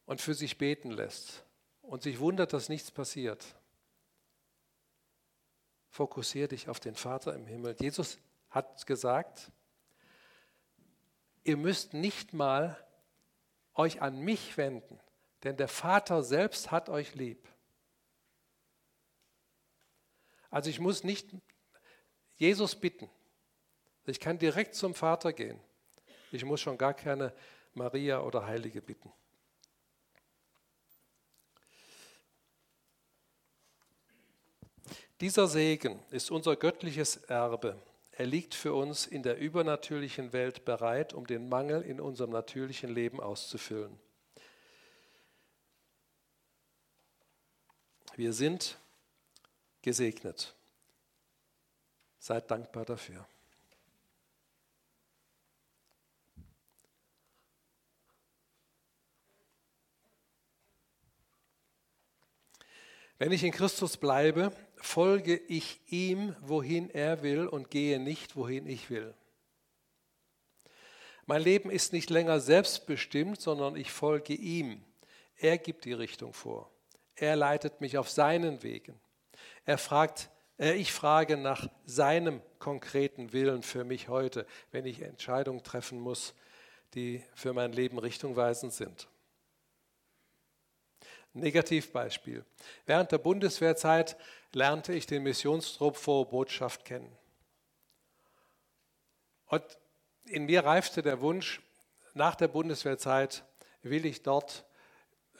und 0.04 0.20
für 0.20 0.34
sich 0.34 0.58
beten 0.58 0.90
lässt 0.90 1.44
und 1.80 2.02
sich 2.02 2.18
wundert, 2.20 2.52
dass 2.52 2.68
nichts 2.68 2.90
passiert. 2.90 3.44
Fokussiere 5.92 6.48
dich 6.48 6.70
auf 6.70 6.80
den 6.80 6.94
Vater 6.94 7.34
im 7.34 7.46
Himmel. 7.46 7.76
Jesus 7.78 8.18
hat 8.48 8.86
gesagt, 8.86 9.52
ihr 11.44 11.58
müsst 11.58 11.92
nicht 11.92 12.32
mal 12.32 12.82
euch 13.74 14.00
an 14.00 14.18
mich 14.18 14.56
wenden, 14.56 14.98
denn 15.42 15.58
der 15.58 15.68
Vater 15.68 16.22
selbst 16.22 16.70
hat 16.70 16.88
euch 16.88 17.14
lieb. 17.14 17.46
Also 20.48 20.70
ich 20.70 20.80
muss 20.80 21.04
nicht 21.04 21.28
Jesus 22.36 22.74
bitten. 22.74 23.10
Ich 24.06 24.18
kann 24.18 24.38
direkt 24.38 24.74
zum 24.74 24.94
Vater 24.94 25.34
gehen. 25.34 25.60
Ich 26.30 26.46
muss 26.46 26.62
schon 26.62 26.78
gar 26.78 26.94
keine 26.94 27.34
Maria 27.74 28.22
oder 28.22 28.46
Heilige 28.46 28.80
bitten. 28.80 29.12
Dieser 35.22 35.46
Segen 35.46 36.00
ist 36.10 36.32
unser 36.32 36.56
göttliches 36.56 37.14
Erbe. 37.14 37.80
Er 38.10 38.26
liegt 38.26 38.56
für 38.56 38.74
uns 38.74 39.06
in 39.06 39.22
der 39.22 39.38
übernatürlichen 39.38 40.32
Welt 40.32 40.64
bereit, 40.64 41.14
um 41.14 41.28
den 41.28 41.48
Mangel 41.48 41.82
in 41.82 42.00
unserem 42.00 42.30
natürlichen 42.30 42.92
Leben 42.92 43.20
auszufüllen. 43.20 43.96
Wir 48.16 48.32
sind 48.32 48.76
gesegnet. 49.80 50.56
Seid 52.18 52.50
dankbar 52.50 52.84
dafür. 52.84 53.24
Wenn 63.18 63.30
ich 63.30 63.44
in 63.44 63.52
Christus 63.52 63.96
bleibe, 63.96 64.50
folge 64.82 65.36
ich 65.36 65.80
ihm, 65.86 66.34
wohin 66.40 66.90
er 66.90 67.22
will 67.22 67.46
und 67.46 67.70
gehe 67.70 67.98
nicht, 67.98 68.36
wohin 68.36 68.66
ich 68.66 68.90
will. 68.90 69.14
Mein 71.26 71.42
Leben 71.42 71.70
ist 71.70 71.92
nicht 71.92 72.10
länger 72.10 72.40
selbstbestimmt, 72.40 73.40
sondern 73.40 73.76
ich 73.76 73.92
folge 73.92 74.34
ihm. 74.34 74.84
Er 75.36 75.56
gibt 75.56 75.84
die 75.84 75.92
Richtung 75.92 76.34
vor. 76.34 76.70
Er 77.14 77.36
leitet 77.36 77.80
mich 77.80 77.96
auf 77.96 78.10
seinen 78.10 78.62
Wegen. 78.62 78.98
Er 79.64 79.78
fragt, 79.78 80.30
äh, 80.58 80.74
ich 80.74 80.92
frage 80.92 81.36
nach 81.36 81.68
seinem 81.86 82.42
konkreten 82.58 83.32
Willen 83.32 83.62
für 83.62 83.84
mich 83.84 84.08
heute, 84.08 84.46
wenn 84.72 84.84
ich 84.84 85.02
Entscheidungen 85.02 85.62
treffen 85.62 86.00
muss, 86.00 86.34
die 86.94 87.22
für 87.34 87.52
mein 87.52 87.72
Leben 87.72 87.98
richtungweisend 87.98 88.72
sind. 88.72 89.08
Negativbeispiel. 91.34 92.44
Während 92.86 93.12
der 93.12 93.18
Bundeswehrzeit 93.18 94.16
lernte 94.52 94.92
ich 94.92 95.06
den 95.06 95.22
Missionstrupp 95.22 95.96
vor 95.96 96.28
Botschaft 96.28 96.84
kennen. 96.84 97.16
Und 99.46 99.64
in 100.24 100.44
mir 100.44 100.64
reifte 100.64 101.02
der 101.02 101.20
Wunsch, 101.20 101.60
nach 102.14 102.34
der 102.34 102.48
Bundeswehrzeit 102.48 103.44
will 103.82 104.06
ich 104.06 104.22
dort 104.22 104.64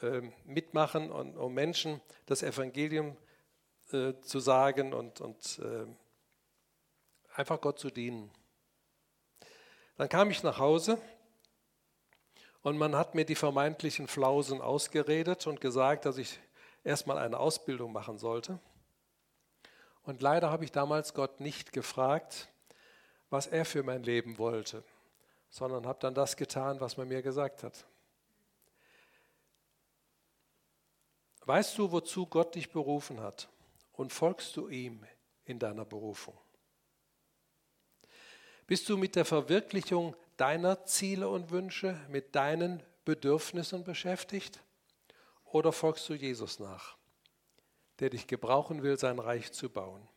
äh, 0.01 0.21
mitmachen, 0.45 1.11
und, 1.11 1.37
um 1.37 1.53
Menschen 1.53 2.01
das 2.25 2.43
Evangelium 2.43 3.15
äh, 3.91 4.13
zu 4.21 4.39
sagen 4.39 4.93
und, 4.93 5.21
und 5.21 5.59
äh, 5.59 5.85
einfach 7.35 7.61
Gott 7.61 7.79
zu 7.79 7.89
dienen. 7.89 8.31
Dann 9.97 10.09
kam 10.09 10.31
ich 10.31 10.41
nach 10.43 10.57
Hause 10.57 10.99
und 12.63 12.77
man 12.77 12.95
hat 12.95 13.13
mir 13.13 13.25
die 13.25 13.35
vermeintlichen 13.35 14.07
Flausen 14.07 14.61
ausgeredet 14.61 15.45
und 15.47 15.61
gesagt, 15.61 16.05
dass 16.05 16.17
ich 16.17 16.39
erstmal 16.83 17.17
eine 17.17 17.37
Ausbildung 17.37 17.91
machen 17.91 18.17
sollte. 18.17 18.57
Und 20.03 20.21
leider 20.21 20.49
habe 20.49 20.63
ich 20.63 20.71
damals 20.71 21.13
Gott 21.13 21.39
nicht 21.39 21.73
gefragt, 21.73 22.49
was 23.29 23.47
er 23.47 23.65
für 23.65 23.83
mein 23.83 24.03
Leben 24.03 24.37
wollte, 24.37 24.83
sondern 25.49 25.85
habe 25.85 25.99
dann 25.99 26.13
das 26.13 26.37
getan, 26.37 26.79
was 26.79 26.97
man 26.97 27.07
mir 27.07 27.21
gesagt 27.21 27.63
hat. 27.63 27.85
Weißt 31.45 31.77
du, 31.77 31.91
wozu 31.91 32.25
Gott 32.25 32.55
dich 32.55 32.71
berufen 32.71 33.19
hat 33.19 33.49
und 33.91 34.13
folgst 34.13 34.55
du 34.55 34.69
ihm 34.69 35.05
in 35.43 35.59
deiner 35.59 35.83
Berufung? 35.83 36.37
Bist 38.65 38.87
du 38.87 38.95
mit 38.95 39.17
der 39.17 39.25
Verwirklichung 39.25 40.15
deiner 40.37 40.85
Ziele 40.85 41.29
und 41.29 41.51
Wünsche, 41.51 41.99
mit 42.09 42.35
deinen 42.35 42.83
Bedürfnissen 43.05 43.83
beschäftigt? 43.83 44.63
Oder 45.45 45.71
folgst 45.71 46.07
du 46.09 46.13
Jesus 46.13 46.59
nach, 46.59 46.97
der 47.99 48.09
dich 48.09 48.27
gebrauchen 48.27 48.81
will, 48.81 48.97
sein 48.97 49.19
Reich 49.19 49.51
zu 49.51 49.69
bauen? 49.69 50.07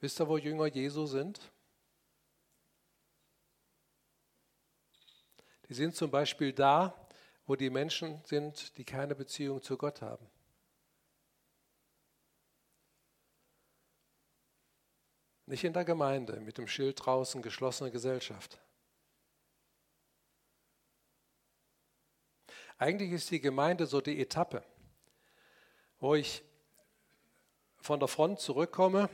Wisst 0.00 0.20
ihr, 0.20 0.28
wo 0.28 0.36
Jünger 0.36 0.66
Jesu 0.66 1.06
sind? 1.06 1.40
Die 5.68 5.74
sind 5.74 5.96
zum 5.96 6.10
Beispiel 6.10 6.52
da, 6.52 7.08
wo 7.46 7.56
die 7.56 7.70
Menschen 7.70 8.22
sind, 8.24 8.76
die 8.78 8.84
keine 8.84 9.14
Beziehung 9.14 9.62
zu 9.62 9.76
Gott 9.76 10.00
haben. 10.02 10.30
Nicht 15.48 15.64
in 15.64 15.72
der 15.72 15.86
Gemeinde 15.86 16.40
mit 16.40 16.58
dem 16.58 16.68
Schild 16.68 17.06
draußen 17.06 17.40
geschlossene 17.40 17.90
Gesellschaft. 17.90 18.60
Eigentlich 22.76 23.12
ist 23.12 23.30
die 23.30 23.40
Gemeinde 23.40 23.86
so 23.86 24.02
die 24.02 24.20
Etappe, 24.20 24.62
wo 26.00 26.14
ich 26.14 26.44
von 27.80 27.98
der 27.98 28.08
Front 28.08 28.40
zurückkomme 28.40 29.08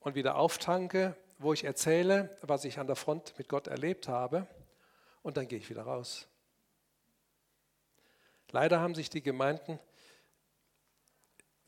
und 0.00 0.14
wieder 0.14 0.36
auftanke, 0.36 1.16
wo 1.38 1.54
ich 1.54 1.64
erzähle, 1.64 2.36
was 2.42 2.66
ich 2.66 2.78
an 2.78 2.86
der 2.86 2.96
Front 2.96 3.32
mit 3.38 3.48
Gott 3.48 3.66
erlebt 3.66 4.08
habe 4.08 4.46
und 5.22 5.38
dann 5.38 5.48
gehe 5.48 5.58
ich 5.58 5.70
wieder 5.70 5.84
raus. 5.84 6.28
Leider 8.50 8.78
haben 8.78 8.94
sich 8.94 9.08
die 9.08 9.22
Gemeinden 9.22 9.78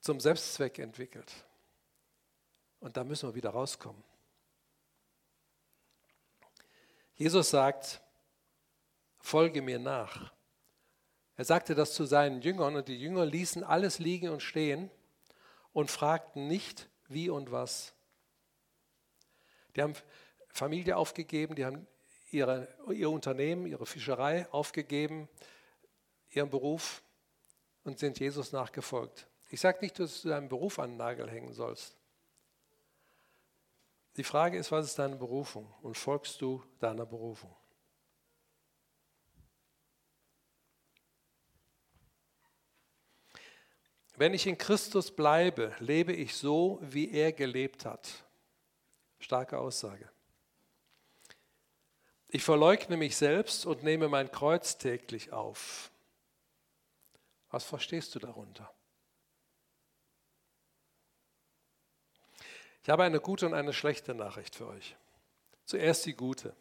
zum 0.01 0.21
Selbstzweck 0.21 0.79
entwickelt. 0.79 1.33
Und 2.83 2.97
da 2.97 3.05
müssen 3.05 3.29
wir 3.29 3.35
wieder 3.37 3.51
rauskommen. 3.51 4.03
Jesus 7.15 7.51
sagt, 7.51 8.03
folge 9.21 9.63
mir 9.63 9.79
nach. 9.79 10.33
Er 11.37 11.45
sagte 11.45 11.77
das 11.77 11.95
zu 11.95 12.05
seinen 12.07 12.43
Jüngern 12.43 12.75
und 12.75 12.89
die 12.89 12.99
Jünger 12.99 13.25
ließen 13.25 13.63
alles 13.63 14.01
liegen 14.01 14.31
und 14.31 14.43
stehen 14.43 14.91
und 15.73 15.93
fragten 15.93 16.49
nicht, 16.49 16.89
wie 17.07 17.31
und 17.31 17.53
was. 17.53 17.95
Die 19.77 19.83
haben 19.83 19.95
Familie 20.49 20.97
aufgegeben, 20.97 21.55
die 21.55 21.65
haben 21.65 21.87
ihre, 22.33 22.67
ihr 22.93 23.11
Unternehmen, 23.11 23.67
ihre 23.67 23.87
Fischerei 23.87 24.51
aufgegeben, 24.51 25.29
ihren 26.31 26.51
Beruf 26.51 27.01
und 27.85 28.01
sind 28.01 28.19
Jesus 28.19 28.51
nachgefolgt. 28.51 29.29
Ich 29.51 29.61
sage 29.61 29.79
nicht, 29.83 30.01
dass 30.01 30.23
du 30.23 30.31
deinen 30.31 30.49
Beruf 30.49 30.81
an 30.81 30.91
den 30.91 30.97
Nagel 30.97 31.31
hängen 31.31 31.53
sollst. 31.53 32.02
Die 34.17 34.25
Frage 34.25 34.59
ist, 34.59 34.71
was 34.71 34.87
ist 34.87 34.99
deine 34.99 35.17
Berufung 35.17 35.73
und 35.83 35.97
folgst 35.97 36.41
du 36.41 36.63
deiner 36.79 37.07
Berufung? 37.07 37.55
Wenn 44.17 44.35
ich 44.35 44.47
in 44.47 44.59
Christus 44.59 45.11
bleibe, 45.11 45.75
lebe 45.79 46.13
ich 46.13 46.37
so, 46.37 46.79
wie 46.83 47.11
er 47.11 47.33
gelebt 47.33 47.87
hat. 47.87 48.25
Starke 49.19 49.59
Aussage. 49.59 50.11
Ich 52.29 52.43
verleugne 52.43 52.97
mich 52.97 53.17
selbst 53.17 53.67
und 53.67 53.83
nehme 53.83 54.09
mein 54.09 54.31
Kreuz 54.31 54.77
täglich 54.79 55.33
auf. 55.33 55.91
Was 57.51 57.65
verstehst 57.65 58.15
du 58.15 58.19
darunter? 58.19 58.73
Ich 62.83 62.89
habe 62.89 63.05
eine 63.05 63.21
gute 63.21 63.47
und 63.47 63.55
eine 63.55 63.73
schlechte 63.73 64.13
Nachricht 64.13 64.57
für 64.57 64.67
euch. 64.67 64.97
Zuerst 65.65 66.05
die 66.05 66.15
gute. 66.15 66.57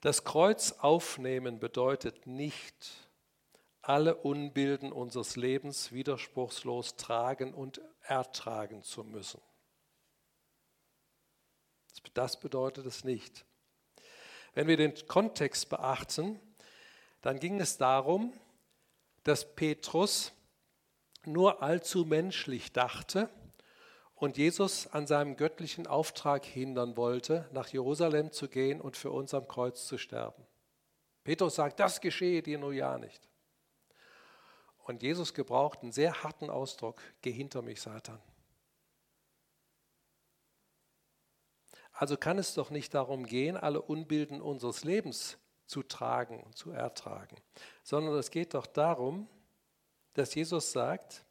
Das 0.00 0.24
Kreuz 0.24 0.72
aufnehmen 0.72 1.60
bedeutet 1.60 2.26
nicht, 2.26 3.08
alle 3.82 4.16
Unbilden 4.16 4.92
unseres 4.92 5.36
Lebens 5.36 5.92
widerspruchslos 5.92 6.96
tragen 6.96 7.54
und 7.54 7.80
ertragen 8.02 8.82
zu 8.82 9.04
müssen. 9.04 9.40
Das 12.14 12.38
bedeutet 12.38 12.84
es 12.84 13.04
nicht. 13.04 13.44
Wenn 14.54 14.66
wir 14.66 14.76
den 14.76 14.94
Kontext 15.06 15.68
beachten, 15.68 16.40
dann 17.20 17.38
ging 17.38 17.60
es 17.60 17.78
darum, 17.78 18.32
dass 19.22 19.54
Petrus 19.54 20.32
nur 21.24 21.62
allzu 21.62 22.04
menschlich 22.04 22.72
dachte 22.72 23.30
und 24.22 24.36
Jesus 24.36 24.86
an 24.86 25.08
seinem 25.08 25.34
göttlichen 25.34 25.88
Auftrag 25.88 26.44
hindern 26.44 26.96
wollte, 26.96 27.48
nach 27.50 27.66
Jerusalem 27.66 28.30
zu 28.30 28.48
gehen 28.48 28.80
und 28.80 28.96
für 28.96 29.10
uns 29.10 29.34
am 29.34 29.48
Kreuz 29.48 29.84
zu 29.88 29.98
sterben. 29.98 30.46
Petrus 31.24 31.56
sagt, 31.56 31.80
das 31.80 32.00
geschehe 32.00 32.40
dir 32.40 32.56
nur 32.56 32.72
ja 32.72 32.98
nicht. 32.98 33.28
Und 34.84 35.02
Jesus 35.02 35.34
gebraucht 35.34 35.80
einen 35.82 35.90
sehr 35.90 36.22
harten 36.22 36.50
Ausdruck, 36.50 37.02
geh 37.20 37.32
hinter 37.32 37.62
mich, 37.62 37.80
Satan. 37.82 38.22
Also 41.92 42.16
kann 42.16 42.38
es 42.38 42.54
doch 42.54 42.70
nicht 42.70 42.94
darum 42.94 43.26
gehen, 43.26 43.56
alle 43.56 43.82
Unbilden 43.82 44.40
unseres 44.40 44.84
Lebens 44.84 45.36
zu 45.66 45.82
tragen 45.82 46.40
und 46.44 46.56
zu 46.56 46.70
ertragen, 46.70 47.38
sondern 47.82 48.14
es 48.14 48.30
geht 48.30 48.54
doch 48.54 48.66
darum, 48.66 49.28
dass 50.14 50.32
Jesus 50.32 50.70
sagt, 50.70 51.24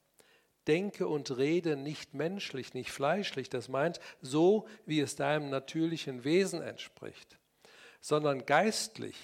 denke 0.67 1.08
und 1.08 1.38
rede 1.38 1.76
nicht 1.76 2.13
menschlich, 2.13 2.74
nicht 2.74 2.91
fleischlich, 2.91 3.50
das 3.50 3.67
meint 3.67 4.00
so, 4.21 4.67
wie 4.86 5.00
es 5.00 5.15
deinem 5.15 5.50
natürlichen 5.50 6.24
Wesen 6.24 6.62
entspricht, 6.62 7.39
sondern 8.00 8.45
geistlich. 8.45 9.17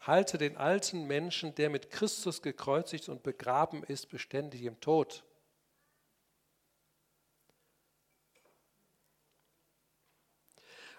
Halte 0.00 0.38
den 0.38 0.56
alten 0.56 1.06
Menschen, 1.06 1.54
der 1.54 1.68
mit 1.68 1.90
Christus 1.90 2.40
gekreuzigt 2.40 3.08
und 3.10 3.22
begraben 3.22 3.84
ist, 3.84 4.08
beständig 4.08 4.62
im 4.62 4.80
Tod. 4.80 5.24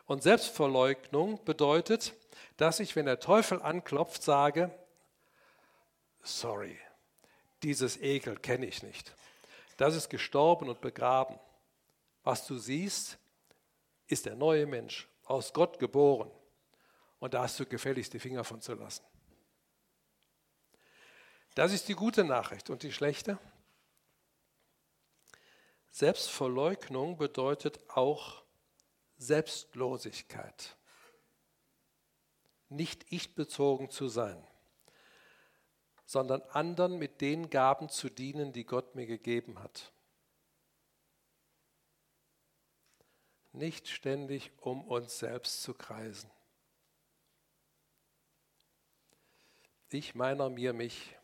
Und 0.06 0.23
Selbstverleugnung 0.23 1.43
bedeutet, 1.45 2.13
dass 2.58 2.80
ich, 2.80 2.95
wenn 2.95 3.06
der 3.06 3.19
Teufel 3.19 3.62
anklopft, 3.62 4.21
sage, 4.21 4.69
sorry, 6.21 6.77
dieses 7.63 7.97
Ekel 8.01 8.36
kenne 8.36 8.65
ich 8.65 8.84
nicht. 8.84 9.15
Das 9.77 9.95
ist 9.95 10.10
gestorben 10.10 10.69
und 10.69 10.81
begraben. 10.81 11.39
Was 12.23 12.45
du 12.45 12.57
siehst, 12.57 13.17
ist 14.07 14.25
der 14.25 14.36
neue 14.36 14.65
Mensch, 14.65 15.07
aus 15.23 15.53
Gott 15.53 15.79
geboren. 15.79 16.31
Und 17.19 17.34
da 17.34 17.43
hast 17.43 17.60
du 17.60 17.65
gefälligst 17.65 18.13
die 18.13 18.19
Finger 18.19 18.43
von 18.43 18.62
zu 18.62 18.73
lassen. 18.73 19.03
Das 21.55 21.73
ist 21.73 21.88
die 21.88 21.93
gute 21.93 22.23
Nachricht. 22.23 22.69
Und 22.69 22.84
die 22.84 22.91
schlechte? 22.91 23.38
Selbstverleugnung 25.91 27.17
bedeutet 27.17 27.79
auch 27.89 28.43
Selbstlosigkeit. 29.17 30.77
Nicht 32.69 33.05
ich-bezogen 33.12 33.89
zu 33.89 34.07
sein, 34.07 34.41
sondern 36.12 36.41
anderen 36.50 37.00
mit 37.00 37.21
den 37.21 37.50
Gaben 37.50 37.88
zu 37.88 38.10
dienen, 38.10 38.52
die 38.52 38.65
Gott 38.65 38.95
mir 38.95 39.06
gegeben 39.06 39.60
hat. 39.63 39.93
Nicht 43.54 43.88
ständig 43.88 44.52
um 44.60 44.84
uns 44.84 45.19
selbst 45.19 45.63
zu 45.63 45.74
kreisen. 45.74 46.30
Ich, 49.89 50.13
meiner, 50.13 50.50
mir, 50.50 50.74
mich. 50.74 51.15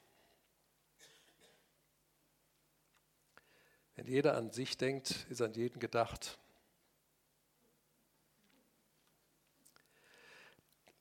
Wenn 3.95 4.07
jeder 4.07 4.37
an 4.37 4.51
sich 4.51 4.77
denkt, 4.77 5.27
ist 5.29 5.41
an 5.41 5.53
jeden 5.53 5.81
gedacht. 5.81 6.39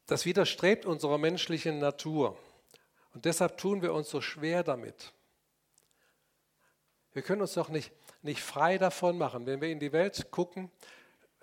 Das 0.07 0.25
widerstrebt 0.25 0.87
unserer 0.87 1.19
menschlichen 1.19 1.79
Natur. 1.79 2.37
Und 3.17 3.25
deshalb 3.25 3.57
tun 3.57 3.81
wir 3.81 3.95
uns 3.95 4.11
so 4.11 4.21
schwer 4.21 4.63
damit. 4.63 5.15
Wir 7.15 7.23
können 7.23 7.41
uns 7.41 7.55
doch 7.55 7.71
nicht, 7.71 7.91
nicht 8.21 8.43
frei 8.43 8.77
davon 8.77 9.17
machen. 9.17 9.47
Wenn 9.47 9.63
wir 9.63 9.71
in 9.71 9.81
die 9.81 9.93
Welt 9.93 10.31
gucken, 10.31 10.71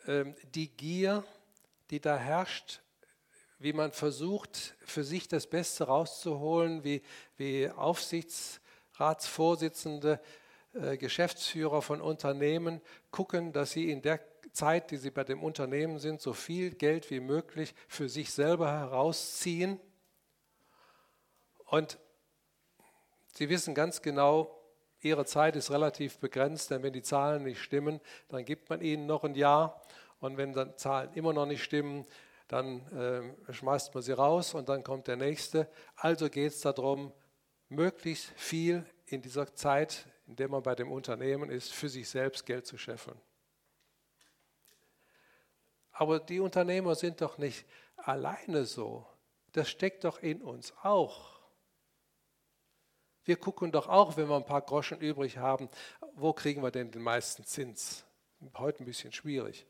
ähm, 0.06 0.36
die 0.54 0.70
Gier, 0.70 1.24
die 1.90 2.00
da 2.00 2.16
herrscht, 2.16 2.84
wie 3.58 3.74
man 3.74 3.92
versucht, 3.92 4.76
für 4.86 5.04
sich 5.04 5.28
das 5.28 5.48
Beste 5.48 5.86
rauszuholen, 5.86 6.84
wie, 6.84 7.02
wie 7.38 7.68
Aufsichtsratsvorsitzende, 7.72 10.20
äh, 10.74 10.96
Geschäftsführer 10.98 11.82
von 11.82 12.02
Unternehmen 12.02 12.82
gucken, 13.10 13.52
dass 13.52 13.72
sie 13.72 13.90
in 13.90 14.04
der 14.04 14.20
Zeit, 14.52 14.92
die 14.92 14.98
sie 14.98 15.10
bei 15.10 15.24
dem 15.24 15.44
Unternehmen 15.44 15.98
sind, 15.98 16.22
so 16.22 16.34
viel 16.34 16.76
Geld 16.76 17.10
wie 17.10 17.20
möglich 17.20 17.74
für 17.88 18.10
sich 18.10 18.32
selber 18.32 18.72
herausziehen. 18.72 19.80
Und 21.66 22.00
sie 23.34 23.50
wissen 23.50 23.76
ganz 23.76 24.02
genau, 24.02 24.60
ihre 25.02 25.26
Zeit 25.26 25.56
ist 25.56 25.72
relativ 25.72 26.18
begrenzt, 26.20 26.72
denn 26.72 26.84
wenn 26.84 26.94
die 26.94 27.02
Zahlen 27.02 27.44
nicht 27.44 27.62
stimmen, 27.62 28.00
dann 28.30 28.46
gibt 28.46 28.70
man 28.70 28.82
ihnen 28.82 29.06
noch 29.06 29.24
ein 29.24 29.36
Jahr. 29.36 29.82
Und 30.20 30.38
wenn 30.38 30.54
dann 30.54 30.78
Zahlen 30.78 31.12
immer 31.14 31.34
noch 31.34 31.46
nicht 31.46 31.64
stimmen, 31.64 32.06
dann 32.48 33.36
äh, 33.48 33.54
schmeißt 33.54 33.94
man 33.94 34.04
sie 34.04 34.14
raus 34.14 34.54
und 34.54 34.70
dann 34.70 34.84
kommt 34.84 35.08
der 35.08 35.16
nächste. 35.16 35.70
Also 35.96 36.30
geht 36.30 36.54
es 36.54 36.62
darum, 36.62 37.12
möglichst 37.70 38.26
viel 38.36 38.86
in 39.06 39.22
dieser 39.22 39.54
Zeit, 39.56 40.06
in 40.28 40.36
der 40.36 40.48
man 40.48 40.64
bei 40.64 40.76
dem 40.76 40.92
Unternehmen 40.92 41.50
ist, 41.50 41.74
für 41.74 41.90
sich 41.90 42.10
selbst 42.10 42.46
Geld 42.46 42.66
zu 42.66 42.78
scheffeln. 42.78 43.20
Aber 45.92 46.20
die 46.20 46.40
Unternehmer 46.40 46.96
sind 46.96 47.22
doch 47.22 47.38
nicht 47.38 47.66
alleine 47.98 48.66
so. 48.66 49.06
Das 49.52 49.70
steckt 49.70 50.04
doch 50.04 50.20
in 50.20 50.42
uns 50.42 50.74
auch. 50.82 51.33
Wir 53.26 53.38
gucken 53.38 53.72
doch 53.72 53.88
auch, 53.88 54.18
wenn 54.18 54.28
wir 54.28 54.36
ein 54.36 54.46
paar 54.46 54.62
Groschen 54.62 55.00
übrig 55.00 55.38
haben, 55.38 55.70
wo 56.16 56.34
kriegen 56.34 56.62
wir 56.62 56.72
denn 56.72 56.92
den 56.92 57.02
meisten 57.02 57.46
Zins? 57.46 58.04
Heute 58.58 58.84
ein 58.84 58.86
bisschen 58.86 59.14
schwierig. 59.14 59.66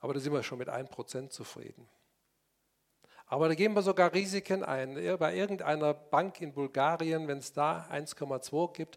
Aber 0.00 0.14
da 0.14 0.20
sind 0.20 0.32
wir 0.32 0.42
schon 0.42 0.58
mit 0.58 0.68
1% 0.68 1.28
zufrieden. 1.30 1.88
Aber 3.26 3.48
da 3.48 3.54
gehen 3.54 3.74
wir 3.74 3.82
sogar 3.82 4.12
Risiken 4.12 4.62
ein. 4.62 4.94
Bei 5.18 5.34
irgendeiner 5.34 5.94
Bank 5.94 6.40
in 6.40 6.52
Bulgarien, 6.52 7.26
wenn 7.26 7.38
es 7.38 7.52
da 7.52 7.88
1,2 7.90 8.72
gibt 8.72 8.96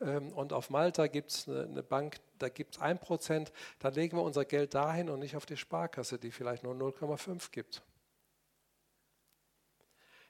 ähm, 0.00 0.32
und 0.32 0.52
auf 0.52 0.70
Malta 0.70 1.06
gibt 1.06 1.30
es 1.30 1.48
eine 1.48 1.82
Bank, 1.82 2.16
da 2.38 2.48
gibt 2.48 2.76
es 2.76 2.82
1%, 2.82 3.52
dann 3.78 3.94
legen 3.94 4.16
wir 4.16 4.22
unser 4.22 4.44
Geld 4.44 4.74
dahin 4.74 5.08
und 5.08 5.20
nicht 5.20 5.36
auf 5.36 5.46
die 5.46 5.56
Sparkasse, 5.56 6.18
die 6.18 6.30
vielleicht 6.30 6.62
nur 6.62 6.74
0,5 6.74 7.50
gibt. 7.50 7.82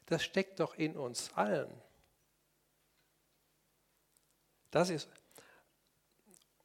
Das 0.07 0.23
steckt 0.23 0.61
doch 0.61 0.75
in 0.75 0.97
uns 0.97 1.33
allen. 1.35 1.71
Das 4.71 4.91
ist 4.91 5.09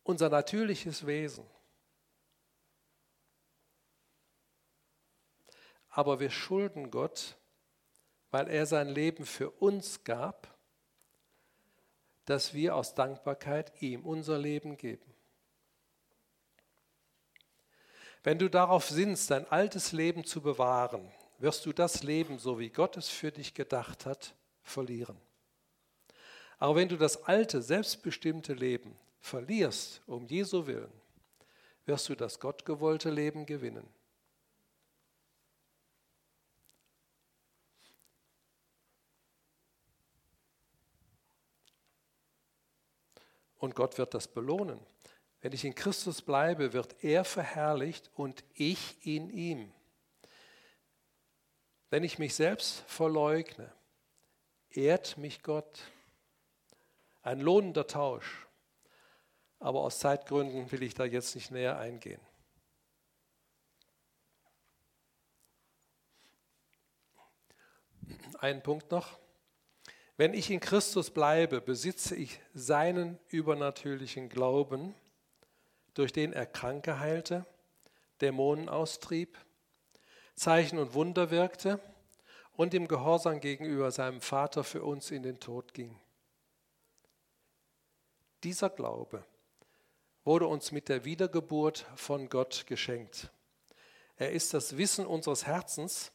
unser 0.03 0.29
natürliches 0.29 1.05
Wesen. 1.05 1.45
Aber 5.89 6.19
wir 6.19 6.29
schulden 6.29 6.89
Gott, 6.91 7.35
weil 8.29 8.47
er 8.47 8.65
sein 8.65 8.89
Leben 8.89 9.25
für 9.25 9.49
uns 9.49 10.03
gab, 10.03 10.55
dass 12.25 12.53
wir 12.53 12.75
aus 12.75 12.95
Dankbarkeit 12.95 13.81
ihm 13.81 14.05
unser 14.05 14.37
Leben 14.37 14.77
geben. 14.77 15.13
Wenn 18.23 18.37
du 18.39 18.49
darauf 18.49 18.87
sinnst, 18.87 19.31
dein 19.31 19.47
altes 19.47 19.91
Leben 19.91 20.23
zu 20.23 20.41
bewahren, 20.41 21.11
wirst 21.41 21.65
du 21.65 21.73
das 21.73 22.03
Leben, 22.03 22.37
so 22.37 22.59
wie 22.59 22.69
Gott 22.69 22.97
es 22.97 23.09
für 23.09 23.31
dich 23.31 23.53
gedacht 23.53 24.05
hat, 24.05 24.35
verlieren. 24.63 25.17
Aber 26.59 26.75
wenn 26.75 26.87
du 26.87 26.97
das 26.97 27.23
alte, 27.23 27.61
selbstbestimmte 27.61 28.53
Leben 28.53 28.95
verlierst, 29.19 30.01
um 30.05 30.27
Jesu 30.27 30.67
willen, 30.67 30.91
wirst 31.85 32.09
du 32.09 32.15
das 32.15 32.39
gottgewollte 32.39 33.09
Leben 33.09 33.47
gewinnen. 33.47 33.87
Und 43.57 43.75
Gott 43.75 43.97
wird 43.97 44.13
das 44.13 44.27
belohnen. 44.27 44.79
Wenn 45.41 45.53
ich 45.53 45.65
in 45.65 45.73
Christus 45.73 46.21
bleibe, 46.21 46.73
wird 46.73 47.03
er 47.03 47.23
verherrlicht 47.23 48.11
und 48.15 48.43
ich 48.53 49.05
in 49.05 49.29
ihm. 49.29 49.71
Wenn 51.91 52.05
ich 52.05 52.17
mich 52.17 52.33
selbst 52.33 52.85
verleugne, 52.87 53.69
ehrt 54.69 55.17
mich 55.17 55.43
Gott. 55.43 55.81
Ein 57.21 57.41
lohnender 57.41 57.85
Tausch. 57.85 58.47
Aber 59.59 59.81
aus 59.81 59.99
Zeitgründen 59.99 60.71
will 60.71 60.83
ich 60.83 60.93
da 60.93 61.03
jetzt 61.03 61.35
nicht 61.35 61.51
näher 61.51 61.77
eingehen. 61.77 62.21
Ein 68.39 68.63
Punkt 68.63 68.89
noch. 68.89 69.19
Wenn 70.15 70.33
ich 70.33 70.49
in 70.49 70.61
Christus 70.61 71.11
bleibe, 71.11 71.59
besitze 71.59 72.15
ich 72.15 72.39
seinen 72.53 73.19
übernatürlichen 73.27 74.29
Glauben, 74.29 74.95
durch 75.93 76.13
den 76.13 76.31
er 76.31 76.45
Kranke 76.45 76.99
heilte, 76.99 77.45
Dämonen 78.21 78.69
austrieb, 78.69 79.37
Zeichen 80.41 80.79
und 80.79 80.95
Wunder 80.95 81.29
wirkte 81.29 81.79
und 82.53 82.73
im 82.73 82.87
Gehorsam 82.87 83.39
gegenüber 83.39 83.91
seinem 83.91 84.21
Vater 84.21 84.63
für 84.63 84.83
uns 84.83 85.11
in 85.11 85.21
den 85.21 85.39
Tod 85.39 85.71
ging. 85.75 85.95
Dieser 88.43 88.71
Glaube 88.71 89.23
wurde 90.23 90.47
uns 90.47 90.71
mit 90.71 90.89
der 90.89 91.05
Wiedergeburt 91.05 91.85
von 91.95 92.27
Gott 92.27 92.65
geschenkt. 92.65 93.29
Er 94.15 94.31
ist 94.31 94.55
das 94.55 94.77
Wissen 94.77 95.05
unseres 95.05 95.45
Herzens, 95.45 96.11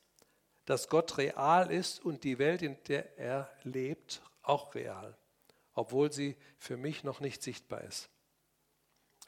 dass 0.65 0.89
Gott 0.89 1.19
real 1.19 1.71
ist 1.71 2.05
und 2.05 2.25
die 2.25 2.41
Welt, 2.41 2.63
in 2.63 2.77
der 2.89 3.17
er 3.17 3.49
lebt, 3.63 4.23
auch 4.43 4.75
real, 4.75 5.17
obwohl 5.73 6.11
sie 6.11 6.35
für 6.59 6.77
mich 6.77 7.05
noch 7.05 7.21
nicht 7.21 7.45
sichtbar 7.45 7.83
ist. 7.83 8.09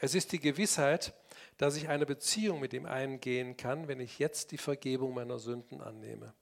Es 0.00 0.16
ist 0.16 0.32
die 0.32 0.40
Gewissheit, 0.40 1.14
dass 1.58 1.76
ich 1.76 1.88
eine 1.88 2.06
Beziehung 2.06 2.60
mit 2.60 2.72
ihm 2.72 2.86
eingehen 2.86 3.56
kann, 3.56 3.88
wenn 3.88 4.00
ich 4.00 4.18
jetzt 4.18 4.52
die 4.52 4.58
Vergebung 4.58 5.12
meiner 5.12 5.38
Sünden 5.38 5.80
annehme, 5.80 6.32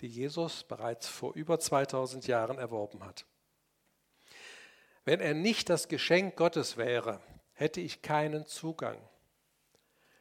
die 0.00 0.08
Jesus 0.08 0.64
bereits 0.64 1.06
vor 1.06 1.34
über 1.34 1.60
2000 1.60 2.26
Jahren 2.26 2.58
erworben 2.58 3.04
hat. 3.04 3.26
Wenn 5.04 5.20
er 5.20 5.34
nicht 5.34 5.68
das 5.68 5.88
Geschenk 5.88 6.36
Gottes 6.36 6.76
wäre, 6.76 7.20
hätte 7.52 7.80
ich 7.80 8.02
keinen 8.02 8.46
Zugang. 8.46 8.98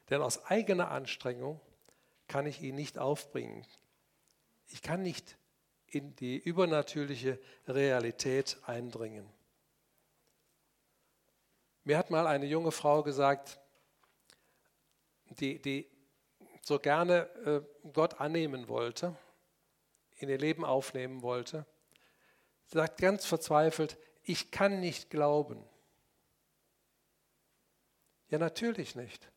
Denn 0.09 0.21
aus 0.21 0.45
eigener 0.45 0.91
Anstrengung 0.91 1.59
kann 2.27 2.45
ich 2.45 2.61
ihn 2.61 2.75
nicht 2.75 2.97
aufbringen. 2.97 3.65
Ich 4.69 4.81
kann 4.81 5.01
nicht 5.01 5.37
in 5.87 6.15
die 6.17 6.37
übernatürliche 6.37 7.39
Realität 7.67 8.57
eindringen. 8.65 9.29
Mir 11.85 11.97
hat 11.97 12.09
mal 12.09 12.27
eine 12.27 12.45
junge 12.45 12.71
Frau 12.71 13.01
gesagt, 13.01 13.61
die, 15.39 15.61
die 15.61 15.89
so 16.61 16.79
gerne 16.79 17.29
äh, 17.45 17.89
Gott 17.93 18.19
annehmen 18.19 18.67
wollte, 18.67 19.15
in 20.17 20.29
ihr 20.29 20.37
Leben 20.37 20.65
aufnehmen 20.65 21.21
wollte, 21.21 21.65
sagt 22.65 22.99
ganz 22.99 23.25
verzweifelt, 23.25 23.97
ich 24.23 24.51
kann 24.51 24.79
nicht 24.79 25.09
glauben. 25.09 25.63
Ja, 28.29 28.37
natürlich 28.37 28.95
nicht. 28.95 29.31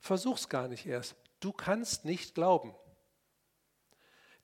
Versuch's 0.00 0.48
gar 0.48 0.66
nicht 0.66 0.86
erst. 0.86 1.14
Du 1.38 1.52
kannst 1.52 2.04
nicht 2.04 2.34
glauben. 2.34 2.74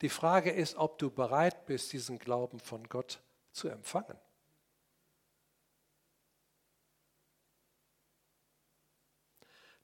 Die 0.03 0.09
Frage 0.09 0.53
ist, 0.53 0.77
ob 0.77 0.99
du 0.99 1.11
bereit 1.11 1.67
bist, 1.67 1.93
diesen 1.93 2.21
Glauben 2.21 2.61
von 2.61 2.89
Gott 2.89 3.21
zu 3.51 3.69
empfangen. 3.69 4.17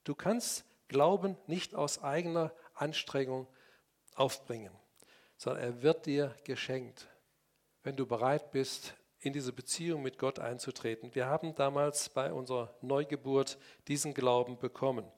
Du 0.05 0.15
kannst 0.15 0.63
Glauben 0.87 1.35
nicht 1.47 1.75
aus 1.75 2.03
eigener 2.03 2.53
Anstrengung 2.75 3.47
aufbringen, 4.13 4.71
sondern 5.35 5.63
er 5.63 5.81
wird 5.81 6.05
dir 6.05 6.35
geschenkt, 6.43 7.07
wenn 7.83 7.95
du 7.95 8.05
bereit 8.05 8.51
bist, 8.51 8.93
in 9.19 9.33
diese 9.33 9.51
Beziehung 9.51 10.03
mit 10.03 10.19
Gott 10.19 10.37
einzutreten. 10.37 11.15
Wir 11.15 11.25
haben 11.25 11.55
damals 11.55 12.09
bei 12.09 12.31
unserer 12.31 12.75
Neugeburt 12.81 13.57
diesen 13.87 14.13
Glauben 14.13 14.59
bekommen. 14.59 15.11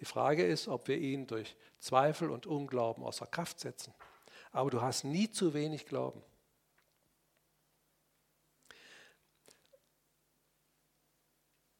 Die 0.00 0.04
Frage 0.04 0.44
ist, 0.44 0.68
ob 0.68 0.88
wir 0.88 0.98
ihn 0.98 1.26
durch 1.26 1.56
Zweifel 1.78 2.30
und 2.30 2.46
Unglauben 2.46 3.02
außer 3.02 3.26
Kraft 3.26 3.60
setzen. 3.60 3.94
Aber 4.52 4.68
du 4.68 4.82
hast 4.82 5.04
nie 5.04 5.30
zu 5.30 5.54
wenig 5.54 5.86
Glauben. 5.86 6.22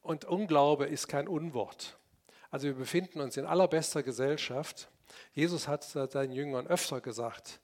Und 0.01 0.25
Unglaube 0.25 0.87
ist 0.87 1.09
kein 1.09 1.29
Unwort. 1.29 1.99
Also 2.55 2.69
wir 2.69 2.75
befinden 2.75 3.21
uns 3.21 3.37
in 3.37 3.47
allerbester 3.47 4.05
Gesellschaft. 4.05 4.89
Jesus 5.33 5.67
hat 5.67 5.83
seinen 5.83 6.31
Jüngern 6.31 6.69
öfter 6.69 7.01
gesagt, 7.01 7.61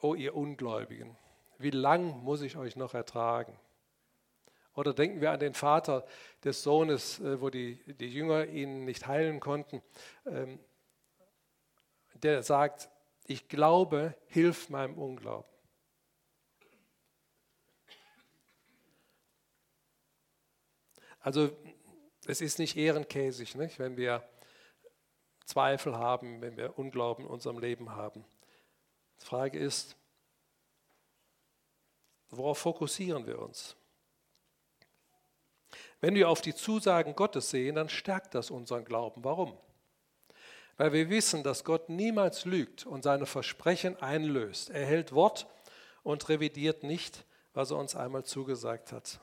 oh 0.00 0.14
ihr 0.14 0.36
Ungläubigen, 0.36 1.16
wie 1.58 1.70
lang 1.70 2.22
muss 2.22 2.42
ich 2.42 2.56
euch 2.56 2.76
noch 2.76 2.94
ertragen? 2.94 3.58
Oder 4.76 4.94
denken 4.94 5.20
wir 5.20 5.32
an 5.32 5.40
den 5.40 5.54
Vater 5.54 6.06
des 6.44 6.62
Sohnes, 6.62 7.18
äh, 7.18 7.40
wo 7.40 7.50
die, 7.50 7.82
die 7.94 8.10
Jünger 8.10 8.46
ihn 8.46 8.84
nicht 8.84 9.08
heilen 9.08 9.40
konnten, 9.40 9.82
ähm, 10.24 10.60
der 12.14 12.44
sagt, 12.44 12.90
ich 13.26 13.48
glaube, 13.48 14.14
hilf 14.28 14.68
meinem 14.68 14.96
Unglauben. 14.96 15.50
Also 21.18 21.50
es 22.26 22.40
ist 22.40 22.58
nicht 22.58 22.76
ehrenkäsig, 22.76 23.54
nicht? 23.54 23.78
wenn 23.78 23.96
wir 23.96 24.22
Zweifel 25.44 25.96
haben, 25.96 26.40
wenn 26.40 26.56
wir 26.56 26.78
Unglauben 26.78 27.24
in 27.24 27.30
unserem 27.30 27.58
Leben 27.58 27.90
haben. 27.90 28.24
Die 29.20 29.26
Frage 29.26 29.58
ist, 29.58 29.96
worauf 32.30 32.58
fokussieren 32.58 33.26
wir 33.26 33.38
uns? 33.38 33.76
Wenn 36.00 36.14
wir 36.14 36.28
auf 36.28 36.40
die 36.40 36.54
Zusagen 36.54 37.14
Gottes 37.14 37.50
sehen, 37.50 37.76
dann 37.76 37.88
stärkt 37.88 38.34
das 38.34 38.50
unseren 38.50 38.84
Glauben. 38.84 39.22
Warum? 39.24 39.56
Weil 40.76 40.92
wir 40.92 41.10
wissen, 41.10 41.42
dass 41.42 41.64
Gott 41.64 41.88
niemals 41.88 42.44
lügt 42.44 42.86
und 42.86 43.02
seine 43.02 43.26
Versprechen 43.26 43.96
einlöst. 44.02 44.70
Er 44.70 44.86
hält 44.86 45.12
Wort 45.12 45.46
und 46.02 46.28
revidiert 46.28 46.82
nicht, 46.82 47.24
was 47.52 47.70
er 47.70 47.76
uns 47.76 47.94
einmal 47.94 48.24
zugesagt 48.24 48.90
hat. 48.90 49.20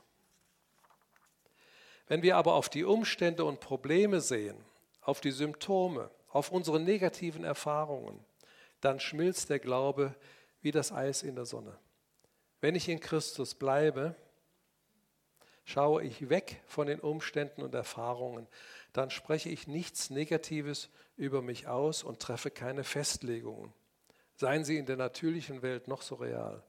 Wenn 2.10 2.24
wir 2.24 2.36
aber 2.36 2.54
auf 2.54 2.68
die 2.68 2.82
Umstände 2.82 3.44
und 3.44 3.60
Probleme 3.60 4.20
sehen, 4.20 4.56
auf 5.00 5.20
die 5.20 5.30
Symptome, 5.30 6.10
auf 6.26 6.50
unsere 6.50 6.80
negativen 6.80 7.44
Erfahrungen, 7.44 8.18
dann 8.80 8.98
schmilzt 8.98 9.48
der 9.48 9.60
Glaube 9.60 10.16
wie 10.60 10.72
das 10.72 10.90
Eis 10.90 11.22
in 11.22 11.36
der 11.36 11.44
Sonne. 11.44 11.78
Wenn 12.60 12.74
ich 12.74 12.88
in 12.88 12.98
Christus 12.98 13.54
bleibe, 13.54 14.16
schaue 15.62 16.02
ich 16.02 16.28
weg 16.28 16.60
von 16.66 16.88
den 16.88 16.98
Umständen 16.98 17.62
und 17.62 17.76
Erfahrungen, 17.76 18.48
dann 18.92 19.10
spreche 19.10 19.48
ich 19.48 19.68
nichts 19.68 20.10
Negatives 20.10 20.88
über 21.16 21.42
mich 21.42 21.68
aus 21.68 22.02
und 22.02 22.18
treffe 22.18 22.50
keine 22.50 22.82
Festlegungen. 22.82 23.72
Seien 24.34 24.64
sie 24.64 24.78
in 24.78 24.86
der 24.86 24.96
natürlichen 24.96 25.62
Welt 25.62 25.86
noch 25.86 26.02
so 26.02 26.16
real. 26.16 26.64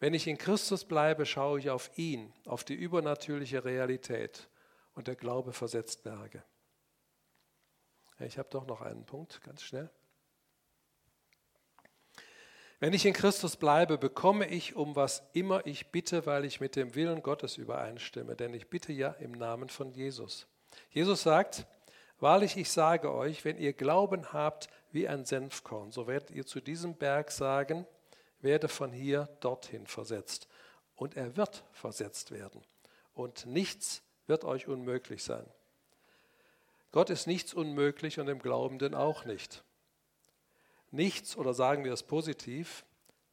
Wenn 0.00 0.14
ich 0.14 0.26
in 0.26 0.38
Christus 0.38 0.84
bleibe, 0.84 1.26
schaue 1.26 1.60
ich 1.60 1.70
auf 1.70 1.90
ihn, 1.96 2.32
auf 2.46 2.64
die 2.64 2.74
übernatürliche 2.74 3.64
Realität 3.64 4.48
und 4.94 5.06
der 5.06 5.14
Glaube 5.14 5.52
versetzt 5.52 6.02
Berge. 6.02 6.42
Ich 8.18 8.38
habe 8.38 8.48
doch 8.50 8.66
noch 8.66 8.80
einen 8.80 9.04
Punkt, 9.04 9.42
ganz 9.42 9.62
schnell. 9.62 9.90
Wenn 12.78 12.94
ich 12.94 13.04
in 13.04 13.12
Christus 13.12 13.58
bleibe, 13.58 13.98
bekomme 13.98 14.48
ich, 14.48 14.74
um 14.74 14.96
was 14.96 15.22
immer 15.34 15.66
ich 15.66 15.92
bitte, 15.92 16.24
weil 16.24 16.46
ich 16.46 16.60
mit 16.60 16.76
dem 16.76 16.94
Willen 16.94 17.22
Gottes 17.22 17.58
übereinstimme. 17.58 18.36
Denn 18.36 18.54
ich 18.54 18.70
bitte 18.70 18.94
ja 18.94 19.10
im 19.10 19.32
Namen 19.32 19.68
von 19.68 19.92
Jesus. 19.92 20.46
Jesus 20.88 21.22
sagt, 21.22 21.66
wahrlich 22.20 22.56
ich 22.56 22.70
sage 22.70 23.12
euch, 23.12 23.44
wenn 23.44 23.58
ihr 23.58 23.74
Glauben 23.74 24.32
habt 24.32 24.70
wie 24.92 25.06
ein 25.06 25.26
Senfkorn, 25.26 25.90
so 25.90 26.06
werdet 26.06 26.30
ihr 26.30 26.46
zu 26.46 26.60
diesem 26.60 26.96
Berg 26.96 27.30
sagen, 27.30 27.86
werde 28.40 28.68
von 28.68 28.92
hier 28.92 29.28
dorthin 29.40 29.86
versetzt. 29.86 30.48
Und 30.96 31.16
er 31.16 31.36
wird 31.36 31.64
versetzt 31.72 32.30
werden. 32.30 32.62
Und 33.14 33.46
nichts 33.46 34.02
wird 34.26 34.44
euch 34.44 34.68
unmöglich 34.68 35.22
sein. 35.22 35.46
Gott 36.92 37.10
ist 37.10 37.26
nichts 37.26 37.54
unmöglich 37.54 38.18
und 38.18 38.26
dem 38.26 38.40
Glaubenden 38.40 38.94
auch 38.94 39.24
nicht 39.24 39.62
nichts, 40.90 41.36
oder 41.36 41.54
sagen 41.54 41.84
wir 41.84 41.92
es 41.92 42.02
positiv, 42.02 42.84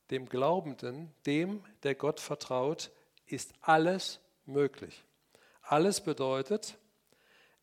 dem 0.10 0.30
Glaubenden, 0.30 1.14
dem, 1.26 1.64
der 1.84 1.96
Gott 1.96 2.20
vertraut, 2.20 2.92
ist 3.26 3.54
alles 3.62 4.20
möglich. 4.46 5.04
Alles 5.62 6.02
bedeutet, 6.02 6.78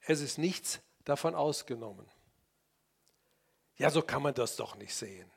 es 0.00 0.20
ist 0.20 0.38
nichts 0.38 0.80
davon 1.04 1.34
ausgenommen. 1.34 2.06
Ja, 3.76 3.90
so 3.90 4.02
kann 4.02 4.22
man 4.22 4.34
das 4.34 4.56
doch 4.56 4.76
nicht 4.76 4.94
sehen. 4.94 5.30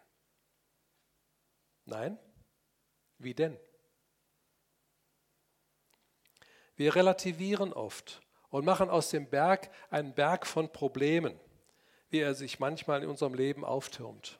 Nein? 1.87 2.19
Wie 3.17 3.33
denn? 3.33 3.57
Wir 6.75 6.95
relativieren 6.95 7.73
oft 7.73 8.21
und 8.49 8.65
machen 8.65 8.89
aus 8.89 9.09
dem 9.09 9.27
Berg 9.27 9.71
einen 9.89 10.13
Berg 10.13 10.45
von 10.45 10.71
Problemen, 10.71 11.39
wie 12.09 12.19
er 12.19 12.35
sich 12.35 12.59
manchmal 12.59 13.03
in 13.03 13.09
unserem 13.09 13.33
Leben 13.33 13.65
auftürmt. 13.65 14.39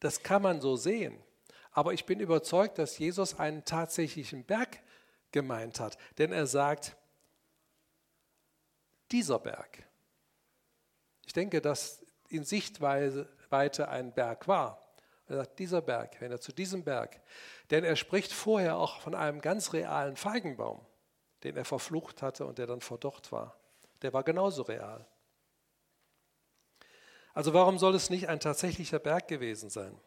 Das 0.00 0.22
kann 0.22 0.42
man 0.42 0.60
so 0.60 0.76
sehen. 0.76 1.16
Aber 1.70 1.94
ich 1.94 2.04
bin 2.04 2.20
überzeugt, 2.20 2.78
dass 2.78 2.98
Jesus 2.98 3.38
einen 3.38 3.64
tatsächlichen 3.64 4.44
Berg 4.44 4.80
gemeint 5.30 5.80
hat. 5.80 5.96
Denn 6.18 6.32
er 6.32 6.46
sagt, 6.46 6.96
dieser 9.12 9.38
Berg. 9.38 9.84
Ich 11.26 11.32
denke, 11.32 11.60
dass 11.60 12.04
in 12.28 12.44
Sichtweite 12.44 13.88
ein 13.88 14.12
Berg 14.12 14.46
war. 14.48 14.83
Er 15.26 15.36
sagt, 15.36 15.58
dieser 15.58 15.80
Berg, 15.80 16.20
wenn 16.20 16.30
er 16.30 16.40
zu 16.40 16.52
diesem 16.52 16.84
Berg. 16.84 17.20
Denn 17.70 17.84
er 17.84 17.96
spricht 17.96 18.32
vorher 18.32 18.76
auch 18.76 19.00
von 19.00 19.14
einem 19.14 19.40
ganz 19.40 19.72
realen 19.72 20.16
Feigenbaum, 20.16 20.84
den 21.42 21.56
er 21.56 21.64
verflucht 21.64 22.22
hatte 22.22 22.44
und 22.44 22.58
der 22.58 22.66
dann 22.66 22.80
verdorrt 22.80 23.32
war. 23.32 23.58
Der 24.02 24.12
war 24.12 24.22
genauso 24.22 24.62
real. 24.62 25.06
Also 27.32 27.54
warum 27.54 27.78
soll 27.78 27.94
es 27.94 28.10
nicht 28.10 28.28
ein 28.28 28.38
tatsächlicher 28.38 28.98
Berg 28.98 29.26
gewesen 29.28 29.70
sein? 29.70 29.98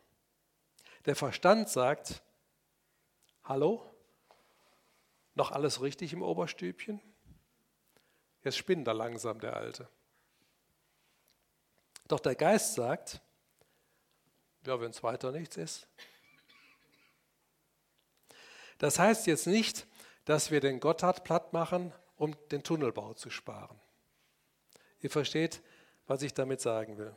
Der 1.05 1.15
Verstand 1.15 1.67
sagt, 1.67 2.21
hallo, 3.43 3.83
noch 5.33 5.51
alles 5.51 5.81
richtig 5.81 6.13
im 6.13 6.21
Oberstübchen? 6.21 7.01
Jetzt 8.43 8.57
spinnt 8.57 8.87
er 8.87 8.93
langsam, 8.93 9.39
der 9.39 9.55
Alte. 9.57 9.89
Doch 12.07 12.19
der 12.19 12.35
Geist 12.35 12.75
sagt, 12.75 13.21
ja, 14.67 14.79
wenn 14.79 14.91
es 14.91 15.01
weiter 15.01 15.31
nichts 15.31 15.57
ist. 15.57 15.87
Das 18.77 18.99
heißt 18.99 19.25
jetzt 19.27 19.47
nicht, 19.47 19.87
dass 20.25 20.51
wir 20.51 20.59
den 20.59 20.79
Gotthard 20.79 21.23
platt 21.23 21.53
machen, 21.53 21.93
um 22.17 22.35
den 22.51 22.63
Tunnelbau 22.63 23.13
zu 23.13 23.29
sparen. 23.29 23.79
Ihr 25.01 25.09
versteht, 25.09 25.61
was 26.05 26.21
ich 26.21 26.33
damit 26.33 26.61
sagen 26.61 26.97
will. 26.97 27.15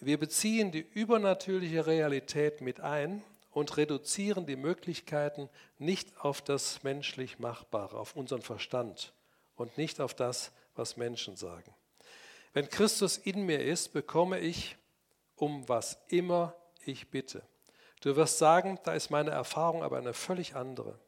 Wir 0.00 0.18
beziehen 0.18 0.72
die 0.72 0.80
übernatürliche 0.80 1.86
Realität 1.86 2.60
mit 2.60 2.80
ein 2.80 3.22
und 3.50 3.76
reduzieren 3.78 4.44
die 4.44 4.56
Möglichkeiten 4.56 5.48
nicht 5.78 6.18
auf 6.20 6.42
das 6.42 6.82
menschlich 6.82 7.38
Machbare, 7.38 7.98
auf 7.98 8.14
unseren 8.14 8.42
Verstand 8.42 9.14
und 9.54 9.78
nicht 9.78 10.00
auf 10.00 10.12
das, 10.12 10.52
was 10.74 10.98
Menschen 10.98 11.36
sagen. 11.36 11.74
Wenn 12.52 12.68
Christus 12.68 13.16
in 13.16 13.46
mir 13.46 13.62
ist, 13.62 13.92
bekomme 13.92 14.40
ich, 14.40 14.76
um 15.36 15.68
was 15.68 15.98
immer 16.08 16.54
ich 16.84 17.10
bitte. 17.10 17.42
Du 18.00 18.16
wirst 18.16 18.38
sagen, 18.38 18.78
da 18.84 18.92
ist 18.92 19.10
meine 19.10 19.30
Erfahrung 19.30 19.82
aber 19.82 19.98
eine 19.98 20.14
völlig 20.14 20.54
andere. 20.54 20.98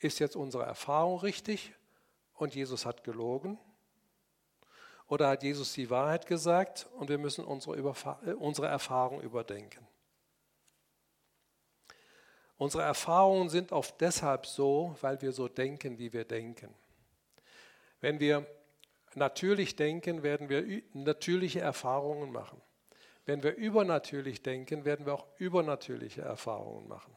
Ist 0.00 0.18
jetzt 0.18 0.36
unsere 0.36 0.64
Erfahrung 0.64 1.18
richtig 1.18 1.74
und 2.34 2.54
Jesus 2.54 2.86
hat 2.86 3.04
gelogen? 3.04 3.58
Oder 5.06 5.28
hat 5.28 5.42
Jesus 5.42 5.72
die 5.72 5.90
Wahrheit 5.90 6.26
gesagt 6.26 6.86
und 6.98 7.08
wir 7.08 7.18
müssen 7.18 7.44
unsere, 7.44 7.76
äh, 7.76 8.66
Erfahrung 8.66 9.20
überdenken? 9.20 9.86
Unsere 12.56 12.82
Erfahrungen 12.82 13.48
sind 13.48 13.72
oft 13.72 14.00
deshalb 14.00 14.46
so, 14.46 14.94
weil 15.00 15.20
wir 15.22 15.32
so 15.32 15.48
denken, 15.48 15.98
wie 15.98 16.12
wir 16.12 16.24
denken. 16.24 16.74
Wenn 18.00 18.20
wir 18.20 18.46
natürlich 19.16 19.76
denken, 19.76 20.22
werden 20.22 20.48
wir 20.48 20.82
natürliche 20.92 21.60
Erfahrungen 21.60 22.32
machen. 22.32 22.60
Wenn 23.26 23.42
wir 23.42 23.54
übernatürlich 23.54 24.42
denken, 24.42 24.84
werden 24.84 25.06
wir 25.06 25.14
auch 25.14 25.26
übernatürliche 25.38 26.22
Erfahrungen 26.22 26.88
machen. 26.88 27.16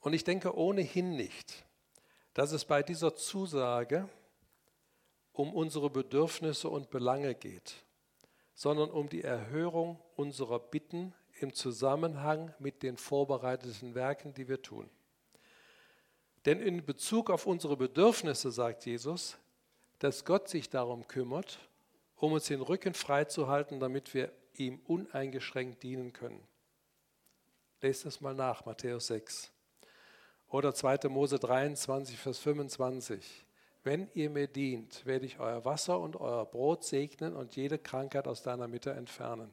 Und 0.00 0.14
ich 0.14 0.24
denke 0.24 0.56
ohnehin 0.56 1.14
nicht, 1.16 1.64
dass 2.34 2.52
es 2.52 2.64
bei 2.64 2.82
dieser 2.82 3.14
Zusage 3.14 4.08
um 5.32 5.54
unsere 5.54 5.90
Bedürfnisse 5.90 6.68
und 6.68 6.90
Belange 6.90 7.34
geht, 7.34 7.74
sondern 8.54 8.90
um 8.90 9.08
die 9.08 9.22
Erhörung 9.22 10.00
unserer 10.16 10.58
Bitten 10.58 11.14
im 11.40 11.54
Zusammenhang 11.54 12.54
mit 12.58 12.82
den 12.82 12.96
vorbereiteten 12.96 13.94
Werken, 13.94 14.34
die 14.34 14.48
wir 14.48 14.60
tun. 14.60 14.90
Denn 16.44 16.60
in 16.60 16.84
Bezug 16.84 17.30
auf 17.30 17.46
unsere 17.46 17.76
Bedürfnisse 17.76 18.50
sagt 18.50 18.86
Jesus, 18.86 19.38
dass 19.98 20.24
Gott 20.24 20.48
sich 20.48 20.68
darum 20.68 21.06
kümmert, 21.06 21.58
um 22.16 22.32
uns 22.32 22.46
den 22.46 22.60
Rücken 22.60 22.94
freizuhalten, 22.94 23.78
damit 23.78 24.14
wir 24.14 24.32
ihm 24.54 24.80
uneingeschränkt 24.86 25.82
dienen 25.82 26.12
können. 26.12 26.42
Lest 27.80 28.06
es 28.06 28.20
mal 28.20 28.34
nach, 28.34 28.64
Matthäus 28.64 29.08
6. 29.08 29.52
Oder 30.48 30.74
2. 30.74 31.08
Mose 31.08 31.38
23, 31.38 32.18
Vers 32.18 32.38
25. 32.38 33.46
Wenn 33.84 34.08
ihr 34.14 34.30
mir 34.30 34.46
dient, 34.46 35.04
werde 35.06 35.26
ich 35.26 35.40
euer 35.40 35.64
Wasser 35.64 35.98
und 35.98 36.16
euer 36.16 36.46
Brot 36.46 36.84
segnen 36.84 37.34
und 37.34 37.56
jede 37.56 37.78
Krankheit 37.78 38.28
aus 38.28 38.42
deiner 38.42 38.68
Mitte 38.68 38.92
entfernen. 38.92 39.52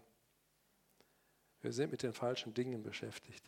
Wir 1.61 1.73
sind 1.73 1.91
mit 1.91 2.03
den 2.03 2.13
falschen 2.13 2.53
Dingen 2.53 2.83
beschäftigt. 2.83 3.43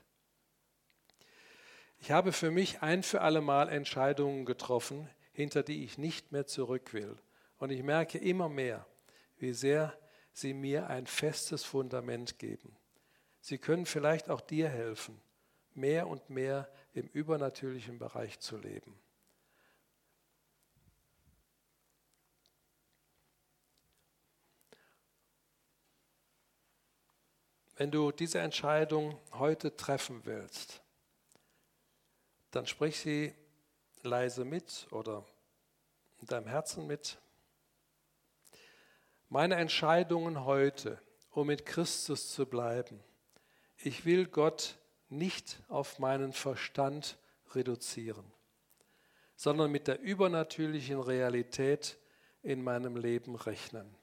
Ich 2.01 2.11
habe 2.11 2.33
für 2.33 2.51
mich 2.51 2.81
ein 2.81 3.03
für 3.03 3.21
alle 3.21 3.41
Mal 3.41 3.69
Entscheidungen 3.69 4.43
getroffen, 4.45 5.07
hinter 5.31 5.63
die 5.63 5.83
ich 5.85 5.97
nicht 5.97 6.31
mehr 6.31 6.47
zurück 6.47 6.93
will. 6.93 7.15
Und 7.57 7.69
ich 7.69 7.83
merke 7.83 8.17
immer 8.17 8.49
mehr, 8.49 8.85
wie 9.37 9.53
sehr 9.53 9.97
sie 10.33 10.53
mir 10.53 10.87
ein 10.87 11.05
festes 11.05 11.63
Fundament 11.63 12.39
geben. 12.39 12.75
Sie 13.39 13.59
können 13.59 13.85
vielleicht 13.85 14.29
auch 14.29 14.41
dir 14.41 14.67
helfen, 14.67 15.21
mehr 15.75 16.07
und 16.07 16.29
mehr 16.29 16.69
im 16.93 17.07
übernatürlichen 17.07 17.99
Bereich 17.99 18.39
zu 18.39 18.57
leben. 18.57 18.99
wenn 27.81 27.89
du 27.89 28.11
diese 28.11 28.37
Entscheidung 28.37 29.17
heute 29.31 29.75
treffen 29.75 30.21
willst, 30.25 30.83
dann 32.51 32.67
sprich 32.67 32.99
sie 32.99 33.33
leise 34.03 34.45
mit 34.45 34.87
oder 34.91 35.25
in 36.19 36.27
deinem 36.27 36.47
Herzen 36.47 36.85
mit. 36.85 37.17
Meine 39.29 39.55
Entscheidungen 39.55 40.43
heute, 40.43 41.01
um 41.31 41.47
mit 41.47 41.65
Christus 41.65 42.33
zu 42.33 42.45
bleiben. 42.45 43.01
Ich 43.77 44.05
will 44.05 44.27
Gott 44.27 44.77
nicht 45.09 45.61
auf 45.69 45.99
meinen 45.99 46.33
Verstand 46.33 47.17
reduzieren, 47.55 48.31
sondern 49.35 49.71
mit 49.71 49.87
der 49.87 49.99
übernatürlichen 49.99 50.99
Realität 50.99 51.97
in 52.43 52.63
meinem 52.63 52.97
Leben 52.97 53.35
rechnen. 53.35 53.95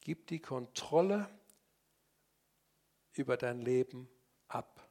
Gib 0.00 0.28
die 0.28 0.40
Kontrolle 0.40 1.28
über 3.18 3.36
dein 3.36 3.60
Leben 3.60 4.08
ab. 4.48 4.88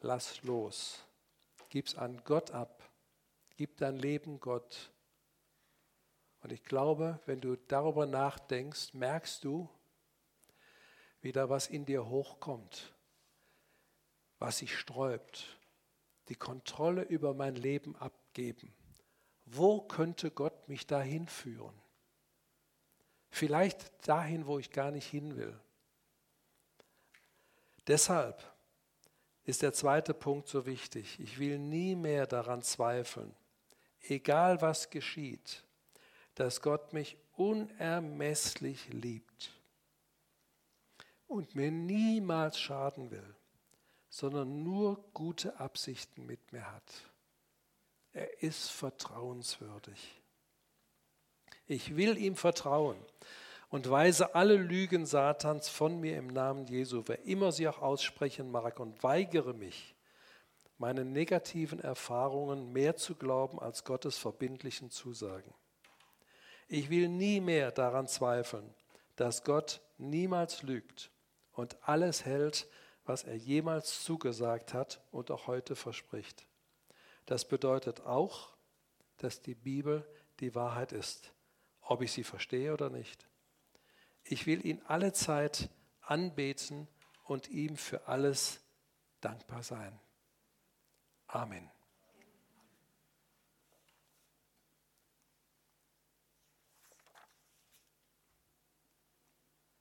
Lass 0.00 0.42
los. 0.42 1.04
Gib 1.68 1.86
es 1.86 1.94
an 1.94 2.22
Gott 2.24 2.50
ab. 2.50 2.82
Gib 3.56 3.76
dein 3.78 3.96
Leben 3.96 4.40
Gott. 4.40 4.90
Und 6.42 6.52
ich 6.52 6.64
glaube, 6.64 7.20
wenn 7.26 7.40
du 7.40 7.56
darüber 7.56 8.06
nachdenkst, 8.06 8.94
merkst 8.94 9.44
du, 9.44 9.68
wie 11.20 11.32
da 11.32 11.48
was 11.48 11.68
in 11.68 11.86
dir 11.86 12.08
hochkommt, 12.08 12.92
was 14.38 14.58
sich 14.58 14.76
sträubt. 14.76 15.58
Die 16.28 16.34
Kontrolle 16.34 17.02
über 17.02 17.32
mein 17.32 17.54
Leben 17.54 17.94
abgeben. 17.96 18.74
Wo 19.44 19.80
könnte 19.80 20.30
Gott 20.30 20.68
mich 20.68 20.86
dahin 20.86 21.28
führen? 21.28 21.74
Vielleicht 23.30 24.06
dahin, 24.06 24.46
wo 24.46 24.58
ich 24.58 24.72
gar 24.72 24.90
nicht 24.90 25.08
hin 25.08 25.36
will. 25.36 25.58
Deshalb 27.86 28.42
ist 29.44 29.62
der 29.62 29.72
zweite 29.72 30.14
Punkt 30.14 30.48
so 30.48 30.66
wichtig. 30.66 31.18
Ich 31.18 31.38
will 31.38 31.58
nie 31.58 31.96
mehr 31.96 32.26
daran 32.26 32.62
zweifeln, 32.62 33.34
egal 34.00 34.60
was 34.62 34.90
geschieht, 34.90 35.64
dass 36.34 36.62
Gott 36.62 36.92
mich 36.92 37.16
unermesslich 37.36 38.88
liebt 38.92 39.52
und 41.26 41.54
mir 41.54 41.70
niemals 41.70 42.58
schaden 42.58 43.10
will, 43.10 43.34
sondern 44.08 44.62
nur 44.62 45.02
gute 45.12 45.58
Absichten 45.58 46.26
mit 46.26 46.52
mir 46.52 46.70
hat. 46.70 46.92
Er 48.12 48.42
ist 48.42 48.70
vertrauenswürdig. 48.70 50.20
Ich 51.66 51.96
will 51.96 52.18
ihm 52.18 52.36
vertrauen 52.36 52.98
und 53.72 53.90
weise 53.90 54.34
alle 54.34 54.56
Lügen 54.56 55.06
Satans 55.06 55.68
von 55.68 55.98
mir 55.98 56.16
im 56.18 56.28
Namen 56.28 56.66
Jesu, 56.66 57.02
wer 57.06 57.24
immer 57.24 57.50
sie 57.50 57.66
auch 57.66 57.80
aussprechen 57.80 58.50
mag, 58.50 58.78
und 58.78 59.02
weigere 59.02 59.54
mich, 59.54 59.96
meine 60.78 61.04
negativen 61.04 61.80
Erfahrungen 61.80 62.72
mehr 62.72 62.96
zu 62.96 63.14
glauben 63.14 63.58
als 63.58 63.84
Gottes 63.84 64.18
verbindlichen 64.18 64.90
Zusagen. 64.90 65.52
Ich 66.68 66.90
will 66.90 67.08
nie 67.08 67.40
mehr 67.40 67.72
daran 67.72 68.06
zweifeln, 68.06 68.74
dass 69.16 69.42
Gott 69.42 69.80
niemals 69.98 70.62
lügt 70.62 71.10
und 71.52 71.76
alles 71.82 72.24
hält, 72.24 72.68
was 73.04 73.24
er 73.24 73.36
jemals 73.36 74.04
zugesagt 74.04 74.74
hat 74.74 75.00
und 75.10 75.30
auch 75.30 75.48
heute 75.48 75.74
verspricht. 75.76 76.46
Das 77.26 77.48
bedeutet 77.48 78.02
auch, 78.02 78.54
dass 79.16 79.42
die 79.42 79.54
Bibel 79.54 80.06
die 80.40 80.54
Wahrheit 80.54 80.92
ist 80.92 81.32
ob 81.82 82.00
ich 82.00 82.12
sie 82.12 82.24
verstehe 82.24 82.72
oder 82.72 82.90
nicht. 82.90 83.26
Ich 84.24 84.46
will 84.46 84.64
ihn 84.64 84.80
alle 84.86 85.12
Zeit 85.12 85.68
anbeten 86.00 86.88
und 87.24 87.48
ihm 87.48 87.76
für 87.76 88.06
alles 88.08 88.60
dankbar 89.20 89.62
sein. 89.62 89.98
Amen. 91.26 91.71